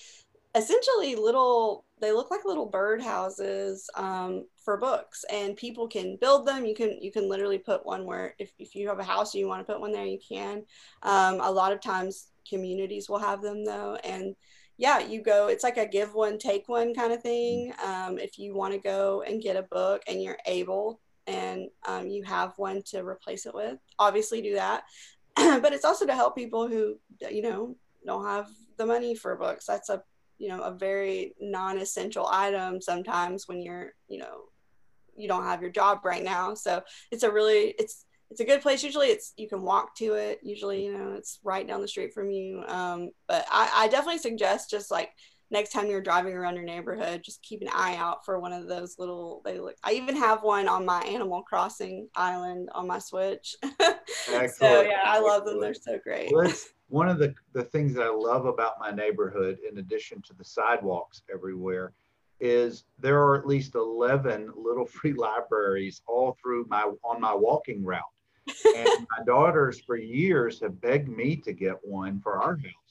essentially 0.56 1.16
little 1.16 1.86
they 2.02 2.12
look 2.12 2.32
like 2.32 2.46
little 2.46 2.66
bird 2.66 3.02
houses 3.02 3.90
um, 3.96 4.46
for 4.58 4.78
books 4.78 5.24
and 5.32 5.56
people 5.58 5.88
can 5.88 6.18
build 6.22 6.48
them 6.48 6.66
you 6.66 6.76
can 6.76 6.98
you 7.02 7.12
can 7.12 7.30
literally 7.30 7.60
put 7.60 7.86
one 7.86 8.06
where 8.06 8.36
if, 8.40 8.52
if 8.60 8.76
you 8.76 8.88
have 8.90 9.00
a 9.00 9.04
house 9.04 9.34
and 9.34 9.42
you 9.42 9.48
want 9.48 9.66
to 9.66 9.72
put 9.72 9.82
one 9.82 9.92
there 9.92 10.06
you 10.06 10.20
can 10.28 10.64
um, 11.04 11.40
a 11.42 11.52
lot 11.52 11.72
of 11.72 11.82
times 11.82 12.30
communities 12.50 13.10
will 13.10 13.20
have 13.20 13.42
them 13.42 13.64
though 13.66 13.96
and 14.04 14.36
yeah 14.78 15.00
you 15.00 15.22
go 15.22 15.48
it's 15.48 15.64
like 15.64 15.78
a 15.78 15.88
give 15.88 16.14
one 16.16 16.38
take 16.40 16.68
one 16.68 16.94
kind 16.96 17.14
of 17.14 17.22
thing 17.22 17.72
um, 17.86 18.18
if 18.18 18.40
you 18.40 18.56
want 18.56 18.74
to 18.74 18.80
go 18.80 19.24
and 19.28 19.42
get 19.44 19.56
a 19.56 19.64
book 19.64 20.02
and 20.08 20.22
you're 20.24 20.40
able 20.48 21.00
and 21.30 21.70
um, 21.88 22.08
you 22.08 22.24
have 22.24 22.54
one 22.58 22.82
to 22.88 23.06
replace 23.06 23.46
it 23.46 23.54
with 23.54 23.78
obviously 24.00 24.42
do 24.42 24.56
that. 24.56 24.84
But 25.62 25.74
it's 25.74 25.86
also 25.86 26.06
to 26.06 26.16
help 26.16 26.36
people 26.36 26.68
who 26.68 26.98
you 27.30 27.42
know 27.42 27.76
don't 28.06 28.26
have 28.26 28.50
the 28.78 28.86
money 28.86 29.16
for 29.16 29.36
books. 29.36 29.66
That's 29.66 29.90
a 29.90 30.04
you 30.38 30.50
know 30.50 30.62
a 30.64 30.72
very 30.72 31.36
non-essential 31.40 32.28
item 32.28 32.82
sometimes 32.82 33.48
when 33.48 33.62
you're 33.62 33.94
you 34.08 34.20
know 34.20 34.46
you 35.16 35.28
don't 35.28 35.44
have 35.44 35.62
your 35.62 35.72
job 35.72 36.00
right 36.04 36.24
now. 36.24 36.54
So 36.56 36.82
it's 37.12 37.24
a 37.24 37.32
really 37.32 37.76
it's 37.78 38.06
it's 38.32 38.40
a 38.40 38.46
good 38.46 38.62
place. 38.62 38.84
Usually 38.84 39.08
it's 39.08 39.34
you 39.38 39.48
can 39.48 39.62
walk 39.62 39.96
to 39.98 40.14
it. 40.14 40.40
Usually 40.44 40.86
you 40.86 40.98
know 40.98 41.14
it's 41.14 41.40
right 41.44 41.68
down 41.68 41.82
the 41.82 41.88
street 41.88 42.14
from 42.14 42.32
you. 42.32 42.64
Um, 42.68 43.12
but 43.28 43.46
I, 43.52 43.70
I 43.76 43.88
definitely 43.88 44.20
suggest 44.20 44.70
just 44.70 44.92
like 44.92 45.12
next 45.52 45.72
time 45.72 45.88
you're 45.88 46.02
driving 46.02 46.34
around 46.34 46.56
your 46.56 46.66
neighborhood 46.66 47.24
just 47.24 47.42
keep 47.42 47.62
an 47.62 47.70
eye 47.74 47.96
out 47.96 48.26
for 48.26 48.40
one 48.40 48.54
of 48.54 48.68
those 48.68 48.98
little 49.00 49.42
they 49.44 49.60
look 49.60 49.76
i 49.84 49.92
even 49.94 50.16
have 50.16 50.44
one 50.44 50.68
on 50.68 50.86
my 50.86 51.02
animal 51.02 51.42
crossing 51.42 52.08
island 52.16 52.70
on 52.74 52.88
my 52.88 53.00
switch. 53.00 53.56
So 54.58 54.82
yeah 54.82 55.02
i 55.06 55.20
love 55.20 55.46
them. 55.46 55.60
They're 55.60 55.74
so 55.74 55.98
great. 56.04 56.32
Well, 56.32 56.52
one 56.90 57.08
of 57.08 57.20
the, 57.20 57.34
the 57.54 57.64
things 57.64 57.94
that 57.94 58.04
I 58.04 58.10
love 58.10 58.46
about 58.46 58.80
my 58.80 58.92
neighborhood, 58.92 59.60
in 59.70 59.78
addition 59.78 60.22
to 60.24 60.34
the 60.34 60.44
sidewalks 60.44 61.22
everywhere, 61.32 61.94
is 62.40 62.86
there 63.00 63.22
are 63.22 63.38
at 63.38 63.48
least 63.48 63.76
11 63.76 64.52
little 64.56 64.86
free 65.00 65.14
libraries 65.14 66.02
all 66.08 66.36
through 66.42 66.66
my 66.70 66.92
on 67.04 67.22
my 67.22 67.34
walking 67.34 67.84
route. 67.84 68.02
And 68.76 68.88
my 69.16 69.24
daughters 69.26 69.80
for 69.80 69.96
years 69.96 70.60
have 70.62 70.82
begged 70.82 71.08
me 71.08 71.36
to 71.36 71.54
get 71.54 71.76
one 71.84 72.20
for 72.20 72.40
our 72.40 72.56
house. 72.56 72.89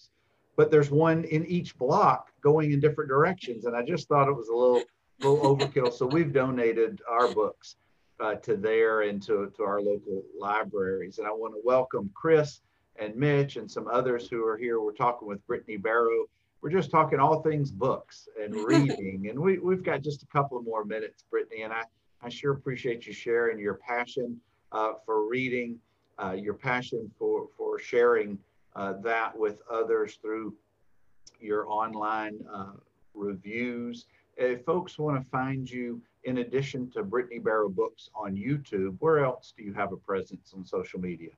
But 0.59 0.73
there's 0.73 0.91
one 0.91 1.23
in 1.23 1.47
each 1.47 1.79
block 1.79 2.33
going 2.41 2.73
in 2.73 2.81
different 2.81 3.09
directions. 3.09 3.65
And 3.65 3.77
I 3.77 3.83
just 3.83 4.09
thought 4.09 4.29
it 4.29 4.33
was 4.33 4.49
a 4.49 4.55
little, 4.55 4.83
little 5.21 5.57
overkill. 5.57 5.93
So 5.93 6.05
we've 6.05 6.33
donated 6.33 7.01
our 7.09 7.33
books 7.33 7.77
uh, 8.19 8.35
to 8.35 8.57
there 8.57 9.03
and 9.03 9.23
to, 9.23 9.53
to 9.57 9.63
our 9.63 9.81
local 9.81 10.25
libraries. 10.37 11.19
And 11.19 11.29
I 11.29 11.31
want 11.31 11.55
to 11.55 11.61
welcome 11.65 12.11
Chris 12.13 12.61
and 12.97 13.15
Mitch 13.15 13.55
and 13.55 13.71
some 13.71 13.87
others 13.87 14.29
who 14.29 14.45
are 14.45 14.57
here. 14.57 14.81
We're 14.81 14.95
talking 14.95 15.29
with 15.29 15.47
Brittany 15.47 15.77
Barrow. 15.77 16.25
We're 16.61 16.71
just 16.71 16.91
talking 16.91 17.21
all 17.21 17.41
things 17.41 17.71
books 17.71 18.29
and 18.43 18.53
reading. 18.67 19.29
and 19.31 19.39
we, 19.39 19.59
we've 19.61 19.85
got 19.85 20.03
just 20.03 20.25
a 20.25 20.27
couple 20.27 20.59
of 20.59 20.65
more 20.65 20.85
minutes, 20.85 21.23
Brittany. 21.31 21.63
And 21.63 21.73
I, 21.73 21.85
I 22.21 22.29
sure 22.29 22.51
appreciate 22.51 23.07
you 23.07 23.13
sharing 23.13 23.61
your 23.61 23.75
passion 23.75 24.41
uh, 24.73 24.95
for 25.07 25.29
reading, 25.29 25.79
uh, 26.21 26.33
your 26.33 26.55
passion 26.55 27.09
for, 27.17 27.47
for 27.57 27.79
sharing 27.79 28.41
uh, 28.79 28.95
that 29.03 29.37
with 29.37 29.61
others 29.71 30.19
through 30.23 30.55
your 31.41 31.69
online 31.69 32.39
uh, 32.53 32.73
reviews. 33.13 34.07
If 34.37 34.65
folks 34.65 34.99
want 34.99 35.21
to 35.21 35.29
find 35.31 35.69
you, 35.69 36.01
in 36.23 36.39
addition 36.39 36.89
to 36.93 37.03
Brittany 37.03 37.41
Barrow 37.41 37.69
Books 37.69 38.09
on 38.15 38.37
YouTube, 38.37 38.97
where 39.01 39.25
else 39.25 39.53
do 39.57 39.65
you 39.65 39.73
have 39.75 39.93
a 39.93 39.97
presence 39.97 40.53
on 40.55 40.65
social 40.65 41.01
media? 41.01 41.31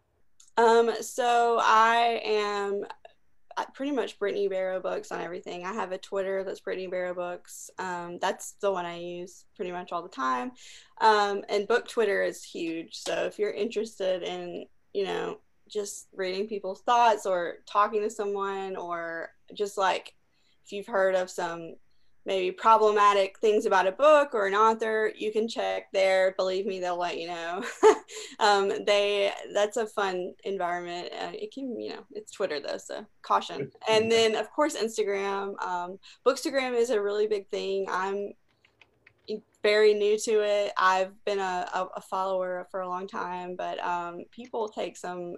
Um, 0.59 0.91
so 1.01 1.59
I 1.63 2.21
am 2.23 2.85
uh, 3.57 3.65
pretty 3.73 3.93
much 3.93 4.19
Brittany 4.19 4.49
Barrow 4.49 4.81
books 4.81 5.11
on 5.11 5.23
everything. 5.23 5.65
I 5.65 5.73
have 5.73 5.93
a 5.93 5.99
Twitter 5.99 6.45
that's 6.45 6.61
Brittany 6.61 6.89
Barrow 6.89 7.15
books. 7.15 7.71
Um, 7.79 8.19
that's 8.21 8.57
the 8.61 8.71
one 8.71 8.85
I 8.85 8.99
use 8.99 9.47
pretty 9.57 9.73
much 9.73 9.93
all 9.93 10.03
the 10.03 10.11
time. 10.11 10.53
Um, 11.01 11.43
and 11.49 11.67
book 11.67 11.89
Twitter 11.89 12.23
is 12.23 12.45
huge. 12.45 12.97
So 12.97 13.25
if 13.25 13.39
you're 13.39 13.51
interested 13.51 14.23
in, 14.23 14.67
you 14.93 15.05
know, 15.05 15.39
just 15.71 16.09
reading 16.15 16.47
people's 16.47 16.83
thoughts 16.83 17.27
or 17.27 17.59
talking 17.67 18.03
to 18.03 18.11
someone 18.11 18.77
or 18.77 19.31
just 19.55 19.79
like 19.79 20.15
if 20.65 20.73
you've 20.73 20.87
heard 20.87 21.15
of 21.15 21.31
some 21.31 21.75
maybe 22.27 22.53
problematic 22.53 23.39
things 23.39 23.67
about 23.67 23.87
a 23.87 23.93
book 23.93 24.35
or 24.35 24.47
an 24.47 24.55
author 24.55 25.11
you 25.17 25.33
can 25.33 25.49
check 25.49 25.91
there. 25.93 26.35
Believe 26.37 26.67
me 26.67 26.81
they'll 26.81 26.99
let 26.99 27.19
you 27.19 27.29
know. 27.29 27.65
Um, 28.41 28.85
they 28.87 29.31
that's 29.55 29.77
a 29.77 29.87
fun 29.87 30.35
environment. 30.43 31.11
Uh, 31.13 31.31
it 31.33 31.53
can 31.53 31.79
you 31.79 31.91
know 31.91 32.05
it's 32.11 32.33
twitter 32.33 32.59
though 32.59 32.79
so 32.79 33.07
caution. 33.23 33.71
And 33.89 34.11
then 34.11 34.35
of 34.35 34.51
course 34.51 34.77
instagram. 34.77 35.61
Um, 35.63 35.99
bookstagram 36.27 36.75
is 36.75 36.91
a 36.91 37.01
really 37.01 37.29
big 37.29 37.49
thing. 37.49 37.87
I'm 37.89 38.33
very 39.63 39.95
new 39.95 40.19
to 40.19 40.41
it. 40.41 40.73
I've 40.77 41.13
been 41.25 41.39
a, 41.39 41.69
a, 41.73 41.89
a 41.97 42.01
follower 42.01 42.67
for 42.71 42.81
a 42.81 42.89
long 42.89 43.07
time 43.07 43.55
but 43.57 43.79
um, 43.85 44.25
people 44.33 44.69
take 44.69 44.97
some 44.97 45.37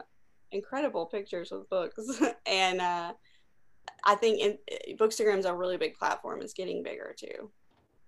incredible 0.52 1.06
pictures 1.06 1.50
with 1.50 1.68
books 1.68 2.20
and 2.46 2.80
uh, 2.80 3.12
I 4.04 4.14
think 4.14 4.40
in, 4.40 4.96
Bookstagram 4.96 5.38
is 5.38 5.44
a 5.44 5.54
really 5.54 5.76
big 5.76 5.94
platform. 5.94 6.40
It's 6.42 6.52
getting 6.52 6.82
bigger 6.82 7.14
too. 7.16 7.50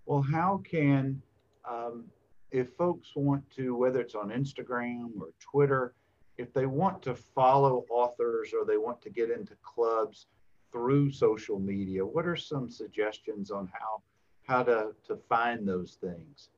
Well, 0.06 0.22
how 0.22 0.60
can, 0.68 1.22
um, 1.68 2.04
if 2.50 2.72
folks 2.74 3.10
want 3.14 3.48
to, 3.56 3.74
whether 3.74 4.00
it's 4.00 4.14
on 4.14 4.28
Instagram 4.30 5.10
or 5.20 5.28
Twitter, 5.40 5.94
if 6.36 6.52
they 6.52 6.66
want 6.66 7.02
to 7.02 7.14
follow 7.14 7.84
authors 7.90 8.52
or 8.52 8.64
they 8.64 8.76
want 8.76 9.00
to 9.02 9.10
get 9.10 9.30
into 9.30 9.54
clubs 9.62 10.26
through 10.72 11.12
social 11.12 11.58
media, 11.58 12.04
what 12.04 12.26
are 12.26 12.36
some 12.36 12.68
suggestions 12.68 13.50
on 13.50 13.68
how 13.72 14.02
how 14.46 14.62
to 14.62 14.90
to 15.06 15.16
find 15.28 15.66
those 15.66 15.96
things? 16.00 16.50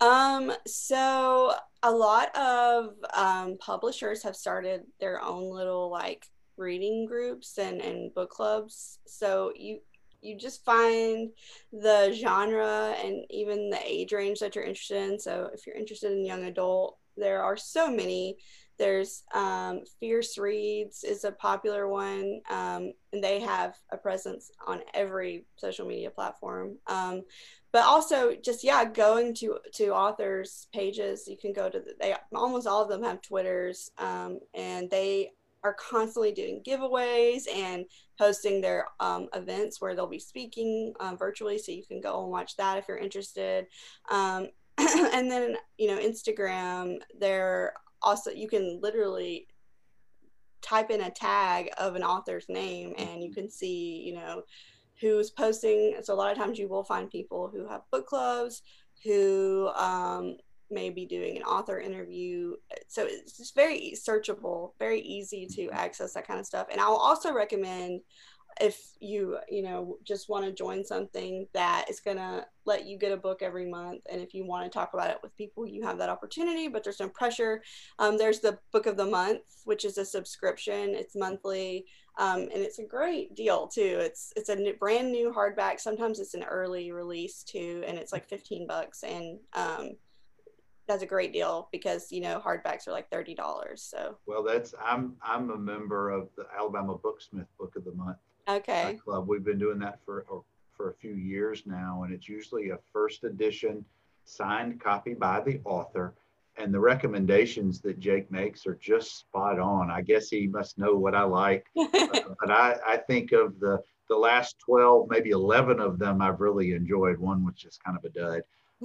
Um, 0.00 0.52
so 0.66 1.54
a 1.82 1.90
lot 1.90 2.34
of 2.36 2.94
um, 3.14 3.58
publishers 3.58 4.22
have 4.22 4.36
started 4.36 4.82
their 4.98 5.22
own 5.22 5.50
little 5.50 5.90
like 5.90 6.26
reading 6.56 7.06
groups 7.06 7.58
and, 7.58 7.80
and 7.80 8.14
book 8.14 8.30
clubs. 8.30 8.98
So 9.06 9.52
you 9.56 9.80
you 10.22 10.36
just 10.36 10.64
find 10.66 11.30
the 11.72 12.12
genre 12.14 12.94
and 13.02 13.24
even 13.30 13.70
the 13.70 13.80
age 13.82 14.12
range 14.12 14.40
that 14.40 14.54
you're 14.54 14.64
interested 14.64 15.10
in. 15.10 15.18
So 15.18 15.48
if 15.54 15.66
you're 15.66 15.76
interested 15.76 16.12
in 16.12 16.26
young 16.26 16.44
adult, 16.44 16.98
there 17.16 17.42
are 17.42 17.56
so 17.56 17.90
many. 17.90 18.36
There's 18.78 19.24
um, 19.34 19.80
Fierce 19.98 20.38
Reads 20.38 21.04
is 21.04 21.24
a 21.24 21.32
popular 21.32 21.88
one, 21.88 22.40
um, 22.50 22.92
and 23.12 23.22
they 23.22 23.40
have 23.40 23.76
a 23.92 23.96
presence 23.96 24.50
on 24.66 24.80
every 24.94 25.44
social 25.56 25.86
media 25.86 26.10
platform. 26.10 26.76
Um, 26.86 27.22
but 27.72 27.84
also, 27.84 28.34
just 28.34 28.64
yeah, 28.64 28.84
going 28.84 29.34
to 29.34 29.58
to 29.74 29.94
authors' 29.94 30.66
pages. 30.72 31.28
You 31.28 31.36
can 31.36 31.52
go 31.52 31.68
to 31.68 31.78
the, 31.78 31.94
they 32.00 32.14
almost 32.34 32.66
all 32.66 32.82
of 32.82 32.88
them 32.88 33.02
have 33.02 33.22
Twitters, 33.22 33.90
um, 33.98 34.40
and 34.54 34.90
they 34.90 35.30
are 35.62 35.74
constantly 35.74 36.32
doing 36.32 36.62
giveaways 36.66 37.42
and 37.54 37.84
posting 38.18 38.60
their 38.60 38.86
um, 38.98 39.28
events 39.34 39.80
where 39.80 39.94
they'll 39.94 40.06
be 40.06 40.18
speaking 40.18 40.94
um, 41.00 41.16
virtually. 41.16 41.58
So 41.58 41.72
you 41.72 41.84
can 41.86 42.00
go 42.00 42.22
and 42.22 42.30
watch 42.30 42.56
that 42.56 42.78
if 42.78 42.88
you're 42.88 42.96
interested. 42.96 43.66
Um, 44.10 44.48
and 44.78 45.30
then, 45.30 45.56
you 45.76 45.88
know, 45.88 45.98
Instagram, 45.98 46.98
they're 47.18 47.74
also, 48.02 48.30
you 48.30 48.48
can 48.48 48.80
literally 48.82 49.48
type 50.62 50.90
in 50.90 51.02
a 51.02 51.10
tag 51.10 51.70
of 51.78 51.94
an 51.94 52.02
author's 52.02 52.46
name 52.48 52.94
and 52.98 53.22
you 53.22 53.32
can 53.32 53.50
see, 53.50 54.02
you 54.04 54.14
know, 54.14 54.42
who's 55.00 55.30
posting. 55.30 55.96
So 56.02 56.14
a 56.14 56.16
lot 56.16 56.32
of 56.32 56.38
times 56.38 56.58
you 56.58 56.68
will 56.68 56.84
find 56.84 57.10
people 57.10 57.50
who 57.52 57.66
have 57.68 57.82
book 57.90 58.06
clubs 58.06 58.62
who 59.04 59.68
um, 59.76 60.36
maybe 60.70 61.06
doing 61.06 61.36
an 61.36 61.42
author 61.42 61.80
interview. 61.80 62.54
So 62.88 63.06
it's 63.06 63.36
just 63.36 63.54
very 63.54 63.94
searchable, 63.96 64.72
very 64.78 65.00
easy 65.00 65.46
to 65.54 65.70
access 65.70 66.12
that 66.14 66.26
kind 66.26 66.38
of 66.38 66.46
stuff. 66.46 66.68
And 66.70 66.80
I'll 66.80 66.94
also 66.94 67.32
recommend 67.32 68.00
if 68.60 68.92
you 69.00 69.38
you 69.48 69.62
know 69.62 69.96
just 70.04 70.28
want 70.28 70.44
to 70.44 70.52
join 70.52 70.84
something 70.84 71.46
that 71.54 71.86
is 71.88 72.00
going 72.00 72.16
to 72.16 72.44
let 72.66 72.84
you 72.86 72.98
get 72.98 73.12
a 73.12 73.16
book 73.16 73.42
every 73.42 73.68
month 73.68 74.00
and 74.10 74.20
if 74.20 74.34
you 74.34 74.44
want 74.44 74.64
to 74.64 74.76
talk 74.76 74.92
about 74.92 75.10
it 75.10 75.18
with 75.22 75.36
people 75.36 75.66
you 75.66 75.82
have 75.82 75.98
that 75.98 76.08
opportunity 76.08 76.68
but 76.68 76.82
there's 76.82 77.00
no 77.00 77.08
pressure 77.08 77.62
um, 77.98 78.18
there's 78.18 78.40
the 78.40 78.58
book 78.72 78.86
of 78.86 78.96
the 78.96 79.06
month 79.06 79.40
which 79.64 79.84
is 79.84 79.98
a 79.98 80.04
subscription 80.04 80.94
it's 80.94 81.16
monthly 81.16 81.84
Um, 82.20 82.42
and 82.42 82.62
it's 82.62 82.78
a 82.78 82.84
great 82.84 83.34
deal 83.34 83.66
too. 83.66 83.96
It's 83.98 84.32
it's 84.36 84.50
a 84.50 84.56
new, 84.56 84.74
brand 84.74 85.10
new 85.10 85.32
hardback. 85.32 85.80
Sometimes 85.80 86.20
it's 86.20 86.34
an 86.34 86.44
early 86.44 86.92
release 86.92 87.42
too, 87.42 87.82
and 87.86 87.96
it's 87.96 88.12
like 88.12 88.28
15 88.28 88.66
bucks. 88.66 89.02
And 89.02 89.38
um, 89.54 89.92
that's 90.86 91.02
a 91.02 91.06
great 91.06 91.32
deal 91.32 91.68
because 91.72 92.12
you 92.12 92.20
know 92.20 92.42
hardbacks 92.44 92.86
are 92.86 92.92
like 92.92 93.08
thirty 93.10 93.34
dollars. 93.34 93.82
So 93.82 94.18
well, 94.26 94.42
that's 94.42 94.74
I'm 94.84 95.14
I'm 95.22 95.50
a 95.50 95.56
member 95.56 96.10
of 96.10 96.28
the 96.36 96.44
Alabama 96.56 96.96
Booksmith 96.98 97.46
Book 97.58 97.74
of 97.76 97.84
the 97.84 97.92
Month 97.92 98.18
okay 98.48 98.98
club. 99.02 99.26
We've 99.26 99.44
been 99.44 99.58
doing 99.58 99.78
that 99.78 100.00
for 100.04 100.26
for 100.76 100.90
a 100.90 100.94
few 100.94 101.14
years 101.14 101.62
now, 101.64 102.02
and 102.02 102.12
it's 102.12 102.28
usually 102.28 102.70
a 102.70 102.78
first 102.92 103.24
edition 103.24 103.84
signed 104.24 104.80
copy 104.80 105.14
by 105.14 105.40
the 105.40 105.60
author. 105.64 106.14
And 106.60 106.74
the 106.74 106.80
recommendations 106.80 107.80
that 107.80 107.98
Jake 107.98 108.30
makes 108.30 108.66
are 108.66 108.78
just 108.80 109.18
spot 109.18 109.58
on. 109.58 109.90
I 109.90 110.02
guess 110.02 110.28
he 110.28 110.46
must 110.46 110.78
know 110.78 110.94
what 110.94 111.14
I 111.14 111.22
like, 111.22 111.66
uh, 111.78 111.86
but 112.40 112.50
I, 112.50 112.76
I 112.86 112.96
think 112.98 113.32
of 113.32 113.58
the 113.60 113.82
the 114.08 114.16
last 114.16 114.56
12, 114.58 115.06
maybe 115.08 115.30
11 115.30 115.78
of 115.78 116.00
them 116.00 116.20
I've 116.20 116.40
really 116.40 116.72
enjoyed. 116.72 117.18
One 117.18 117.44
which 117.44 117.64
is 117.64 117.78
kind 117.84 117.96
of 117.96 118.04
a 118.04 118.10
dud. 118.10 118.42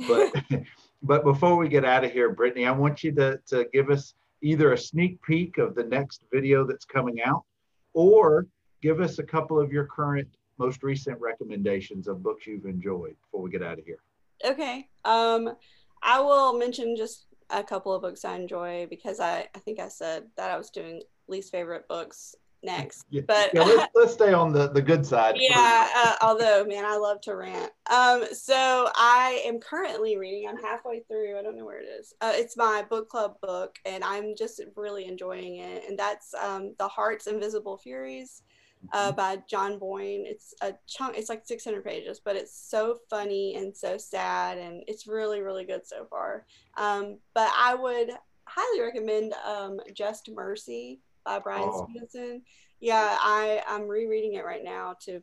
But 0.07 0.33
but 1.03 1.23
before 1.23 1.57
we 1.57 1.67
get 1.67 1.83
out 1.83 2.05
of 2.05 2.11
here, 2.11 2.29
Brittany, 2.31 2.65
I 2.65 2.71
want 2.71 3.03
you 3.03 3.11
to, 3.13 3.39
to 3.47 3.65
give 3.73 3.89
us 3.89 4.13
either 4.41 4.73
a 4.73 4.77
sneak 4.77 5.21
peek 5.23 5.57
of 5.57 5.75
the 5.75 5.83
next 5.83 6.23
video 6.31 6.65
that's 6.65 6.85
coming 6.85 7.21
out 7.23 7.43
or 7.93 8.47
give 8.81 9.01
us 9.01 9.19
a 9.19 9.23
couple 9.23 9.59
of 9.59 9.71
your 9.71 9.85
current 9.85 10.27
most 10.57 10.83
recent 10.83 11.19
recommendations 11.19 12.07
of 12.07 12.23
books 12.23 12.47
you've 12.47 12.65
enjoyed 12.65 13.15
before 13.23 13.41
we 13.41 13.49
get 13.49 13.63
out 13.63 13.79
of 13.79 13.85
here. 13.85 13.99
Okay. 14.45 14.87
Um, 15.03 15.55
I 16.01 16.21
will 16.21 16.57
mention 16.57 16.95
just 16.95 17.25
a 17.49 17.63
couple 17.63 17.93
of 17.93 18.01
books 18.01 18.25
I 18.25 18.35
enjoy 18.35 18.87
because 18.89 19.19
I, 19.19 19.47
I 19.53 19.59
think 19.59 19.79
I 19.79 19.87
said 19.87 20.25
that 20.37 20.51
I 20.51 20.57
was 20.57 20.69
doing 20.69 21.01
least 21.27 21.51
favorite 21.51 21.87
books 21.87 22.35
next. 22.63 23.05
Yeah, 23.09 23.21
but 23.27 23.51
yeah, 23.53 23.61
let's, 23.61 23.91
let's 23.95 24.13
stay 24.13 24.33
on 24.33 24.51
the, 24.51 24.69
the 24.69 24.81
good 24.81 25.05
side. 25.05 25.35
Yeah, 25.37 25.87
uh, 25.95 26.15
although 26.21 26.65
man, 26.65 26.83
I 26.85 26.97
love 26.97 27.21
to 27.21 27.35
rant. 27.35 27.71
Um, 27.91 28.25
so 28.33 28.89
I 28.95 29.41
am 29.45 29.59
currently 29.59 30.17
reading. 30.17 30.49
I'm 30.49 30.61
halfway 30.61 31.01
through. 31.01 31.37
I 31.37 31.43
don't 31.43 31.57
know 31.57 31.65
where 31.65 31.79
it 31.79 31.87
is. 31.99 32.13
Uh, 32.19 32.33
it's 32.33 32.57
my 32.57 32.83
book 32.89 33.09
club 33.09 33.35
book, 33.41 33.77
and 33.85 34.03
I'm 34.03 34.35
just 34.35 34.61
really 34.75 35.05
enjoying 35.05 35.57
it. 35.57 35.83
And 35.87 35.97
that's 35.97 36.33
um, 36.33 36.73
the 36.79 36.87
Heart's 36.87 37.27
Invisible 37.27 37.77
Furies. 37.77 38.41
Uh, 38.93 39.07
mm-hmm. 39.07 39.15
by 39.15 39.37
John 39.49 39.79
Boyne. 39.79 40.25
It's 40.25 40.53
a 40.61 40.73
chunk. 40.87 41.17
It's 41.17 41.29
like 41.29 41.45
600 41.45 41.83
pages, 41.83 42.21
but 42.23 42.35
it's 42.35 42.69
so 42.69 42.97
funny 43.09 43.55
and 43.55 43.75
so 43.75 43.97
sad, 43.97 44.57
and 44.57 44.83
it's 44.87 45.07
really, 45.07 45.41
really 45.41 45.65
good 45.65 45.85
so 45.85 46.05
far. 46.09 46.45
Um, 46.77 47.19
but 47.33 47.51
I 47.57 47.75
would 47.75 48.11
highly 48.45 48.81
recommend 48.81 49.33
um, 49.45 49.79
Just 49.93 50.29
Mercy 50.29 51.01
by 51.25 51.39
Bryan 51.39 51.69
oh. 51.71 51.87
Stevenson. 51.89 52.41
Yeah, 52.79 53.17
I 53.19 53.63
I'm 53.67 53.87
rereading 53.87 54.33
it 54.33 54.45
right 54.45 54.63
now 54.63 54.95
to 55.05 55.21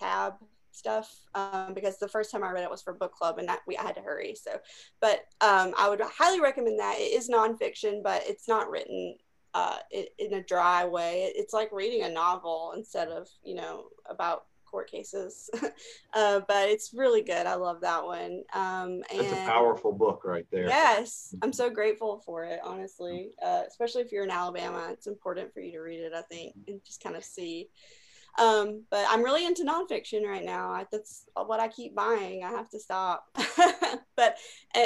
tab 0.00 0.34
stuff 0.72 1.10
um, 1.34 1.74
because 1.74 1.98
the 1.98 2.08
first 2.08 2.30
time 2.30 2.44
I 2.44 2.50
read 2.50 2.64
it 2.64 2.70
was 2.70 2.82
for 2.82 2.94
book 2.94 3.12
club 3.12 3.38
and 3.38 3.48
that 3.48 3.60
we 3.66 3.76
I 3.76 3.82
had 3.82 3.94
to 3.96 4.00
hurry. 4.00 4.34
So, 4.34 4.58
but 5.00 5.24
um, 5.40 5.74
I 5.76 5.88
would 5.88 6.00
highly 6.00 6.40
recommend 6.40 6.78
that. 6.78 6.96
It 6.98 7.12
is 7.12 7.28
nonfiction, 7.28 8.02
but 8.02 8.22
it's 8.26 8.48
not 8.48 8.70
written 8.70 9.16
uh, 9.54 9.78
in 9.90 10.34
a 10.34 10.42
dry 10.42 10.84
way. 10.84 11.32
It's 11.34 11.52
like 11.52 11.70
reading 11.72 12.02
a 12.02 12.08
novel 12.08 12.74
instead 12.76 13.08
of 13.08 13.28
you 13.42 13.54
know 13.54 13.86
about 14.08 14.44
court 14.70 14.90
cases. 14.90 15.50
uh, 16.14 16.40
but 16.46 16.68
it's 16.68 16.92
really 16.94 17.22
good. 17.22 17.46
I 17.46 17.54
love 17.54 17.80
that 17.80 18.04
one. 18.04 18.42
Um, 18.54 19.02
and 19.10 19.20
That's 19.20 19.32
a 19.32 19.46
powerful 19.46 19.92
book 19.92 20.22
right 20.24 20.46
there. 20.50 20.68
Yes, 20.68 21.34
I'm 21.42 21.52
so 21.52 21.68
grateful 21.70 22.22
for 22.24 22.44
it, 22.44 22.60
honestly. 22.62 23.32
Uh, 23.44 23.62
especially 23.66 24.02
if 24.02 24.12
you're 24.12 24.24
in 24.24 24.30
Alabama, 24.30 24.88
it's 24.90 25.06
important 25.06 25.52
for 25.52 25.60
you 25.60 25.72
to 25.72 25.80
read 25.80 26.00
it, 26.00 26.12
I 26.14 26.22
think, 26.22 26.54
and 26.68 26.80
just 26.84 27.02
kind 27.02 27.16
of 27.16 27.24
see. 27.24 27.68
Um, 28.38 28.84
but 28.90 29.04
I'm 29.08 29.24
really 29.24 29.44
into 29.44 29.64
nonfiction 29.64 30.24
right 30.24 30.44
now. 30.44 30.70
I, 30.70 30.86
that's 30.90 31.24
what 31.34 31.60
I 31.60 31.66
keep 31.66 31.96
buying. 31.96 32.44
I 32.44 32.50
have 32.50 32.70
to 32.70 32.78
stop. 32.78 33.24
but 34.16 34.36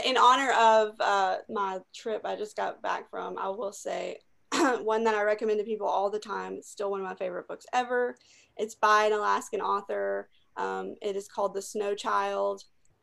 in 0.07 0.17
honor 0.17 0.51
of 0.53 0.95
uh, 0.99 1.37
my 1.51 1.81
trip 1.95 2.23
I 2.25 2.37
just 2.37 2.57
got 2.57 2.83
back 2.83 3.11
from, 3.11 3.37
I 3.37 3.49
will 3.49 3.73
say 3.73 4.19
one 4.83 5.05
that 5.05 5.15
I 5.15 5.23
recommend 5.23 5.59
to 5.59 5.65
people 5.65 5.87
all 5.87 6.11
the 6.11 6.19
time. 6.19 6.55
It's 6.55 6.71
still 6.71 6.91
one 6.91 7.01
of 7.01 7.07
my 7.07 7.15
favorite 7.15 7.49
books 7.49 7.67
ever. 7.73 8.17
It's 8.57 8.75
by 8.75 9.05
an 9.05 9.13
Alaskan 9.13 9.61
author. 9.61 10.29
Um, 10.57 10.95
it 11.03 11.17
is 11.17 11.29
called 11.29 11.55
The 11.55 11.63
Snow 11.63 11.95
Child, 11.95 12.63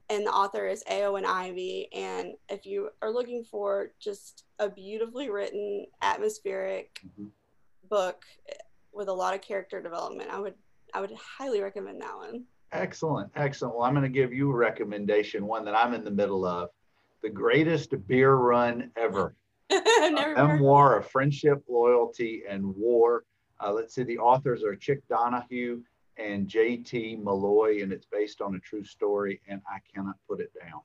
and 0.10 0.26
the 0.26 0.32
author 0.32 0.68
is 0.68 0.84
Eowyn 0.90 1.26
Ivey. 1.26 1.90
And 1.94 2.34
if 2.50 2.66
you 2.66 2.90
are 3.02 3.12
looking 3.12 3.44
for 3.44 3.92
just 4.00 4.46
a 4.60 4.70
beautifully 4.70 5.30
written, 5.30 5.86
atmospheric 6.02 7.00
mm-hmm. 7.06 7.28
book 7.90 8.24
with 8.94 9.10
a 9.10 9.14
lot 9.14 9.34
of 9.34 9.42
character 9.42 9.82
development, 9.82 10.30
I 10.32 10.40
would 10.40 10.56
I 10.94 11.02
would 11.02 11.14
highly 11.14 11.62
recommend 11.62 12.02
that 12.02 12.16
one. 12.16 12.44
Excellent, 12.74 13.32
excellent. 13.36 13.76
Well, 13.76 13.84
I'm 13.84 13.94
going 13.94 14.04
to 14.04 14.10
give 14.10 14.34
you 14.34 14.50
a 14.52 14.56
recommendation, 14.56 15.46
one 15.46 15.66
that 15.66 15.76
I'm 15.76 15.94
in 15.94 16.04
the 16.04 16.12
middle 16.12 16.46
of, 16.46 16.70
the 17.22 17.30
greatest 17.30 17.94
beer 18.08 18.34
run 18.34 18.92
ever. 18.98 19.36
memoir 20.36 20.98
of 20.98 21.08
friendship, 21.08 21.64
loyalty, 21.68 22.44
and 22.50 22.64
war 22.76 23.24
uh, 23.62 23.72
let's 23.72 23.94
see, 23.94 24.04
the 24.04 24.18
authors 24.18 24.64
are 24.64 24.76
Chick 24.76 25.08
Donohue 25.08 25.82
and 26.18 26.48
J.T. 26.48 27.18
Molloy, 27.22 27.84
and 27.84 27.94
it's 27.94 28.06
based 28.06 28.42
on 28.42 28.56
a 28.56 28.60
true 28.60 28.84
story, 28.84 29.40
and 29.48 29.62
I 29.68 29.78
cannot 29.94 30.16
put 30.28 30.40
it 30.40 30.52
down. 30.60 30.82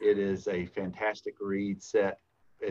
It 0.00 0.18
is 0.18 0.46
a 0.46 0.66
fantastic 0.66 1.34
read 1.40 1.82
set 1.82 2.20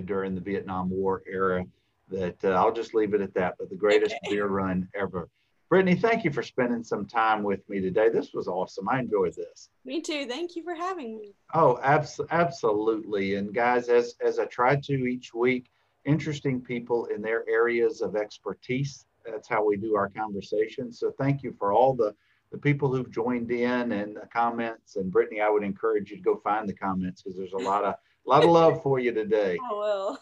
during 0.05 0.35
the 0.35 0.41
Vietnam 0.41 0.89
War 0.89 1.23
era 1.27 1.65
that 2.09 2.43
uh, 2.43 2.49
I'll 2.49 2.71
just 2.73 2.93
leave 2.93 3.13
it 3.13 3.21
at 3.21 3.33
that, 3.33 3.55
but 3.59 3.69
the 3.69 3.75
greatest 3.75 4.15
beer 4.29 4.47
run 4.47 4.87
ever. 4.95 5.27
Brittany, 5.69 5.95
thank 5.95 6.23
you 6.23 6.31
for 6.31 6.43
spending 6.43 6.83
some 6.83 7.05
time 7.05 7.43
with 7.43 7.67
me 7.67 7.81
today. 7.81 8.09
This 8.09 8.33
was 8.33 8.47
awesome. 8.47 8.87
I 8.87 8.99
enjoyed 8.99 9.35
this. 9.35 9.69
Me 9.83 10.01
too. 10.01 10.25
Thank 10.25 10.55
you 10.55 10.63
for 10.63 10.73
having 10.73 11.19
me. 11.19 11.33
Oh, 11.53 11.77
abs- 11.83 12.21
absolutely. 12.31 13.35
And 13.35 13.53
guys, 13.53 13.89
as, 13.89 14.15
as 14.25 14.39
I 14.39 14.45
try 14.45 14.77
to 14.77 14.93
each 14.93 15.33
week, 15.33 15.69
interesting 16.05 16.61
people 16.61 17.05
in 17.07 17.21
their 17.21 17.43
areas 17.49 18.01
of 18.01 18.15
expertise 18.15 19.05
that's 19.29 19.47
how 19.47 19.63
we 19.65 19.77
do 19.77 19.95
our 19.95 20.09
conversation. 20.09 20.91
So 20.91 21.11
thank 21.17 21.43
you 21.43 21.53
for 21.57 21.71
all 21.71 21.93
the 21.93 22.15
the 22.53 22.57
people 22.57 22.89
who've 22.95 23.11
joined 23.11 23.51
in 23.51 23.91
and 23.91 24.15
the 24.15 24.27
comments. 24.33 24.95
And 24.95 25.11
Brittany, 25.11 25.41
I 25.41 25.49
would 25.49 25.63
encourage 25.63 26.11
you 26.11 26.15
to 26.15 26.23
go 26.23 26.37
find 26.37 26.67
the 26.67 26.73
comments 26.73 27.21
because 27.21 27.37
there's 27.37 27.51
a 27.51 27.57
lot 27.57 27.83
of 27.83 27.95
a 27.95 28.29
lot 28.29 28.43
of 28.43 28.49
love 28.49 28.81
for 28.81 28.99
you 28.99 29.11
today. 29.11 29.57
I 29.69 29.73
will. 29.73 30.19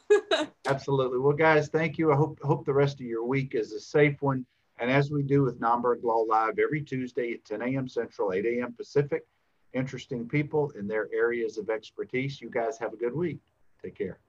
Absolutely. 0.66 1.20
Well, 1.20 1.36
guys, 1.36 1.68
thank 1.68 2.00
you. 2.00 2.12
I 2.12 2.16
hope 2.16 2.40
hope 2.42 2.66
the 2.66 2.74
rest 2.74 2.96
of 2.96 3.06
your 3.06 3.24
week 3.24 3.54
is 3.54 3.74
a 3.74 3.80
safe 3.80 4.22
one. 4.22 4.46
And 4.78 4.92
as 4.92 5.10
we 5.10 5.24
do 5.24 5.44
with 5.44 5.60
Nomberg 5.60 6.04
Law 6.04 6.26
Live 6.28 6.60
every 6.60 6.82
Tuesday 6.82 7.34
at 7.34 7.46
10 7.46 7.62
a.m. 7.62 7.88
Central, 7.88 8.34
8 8.34 8.46
a.m. 8.46 8.74
Pacific, 8.74 9.26
interesting 9.74 10.28
people 10.28 10.72
in 10.72 10.88
their 10.88 11.08
areas 11.14 11.58
of 11.58 11.70
expertise. 11.70 12.42
You 12.42 12.50
guys 12.50 12.78
have 12.80 12.94
a 12.94 12.98
good 12.98 13.16
week. 13.16 13.40
Take 13.82 13.98
care. 13.98 14.20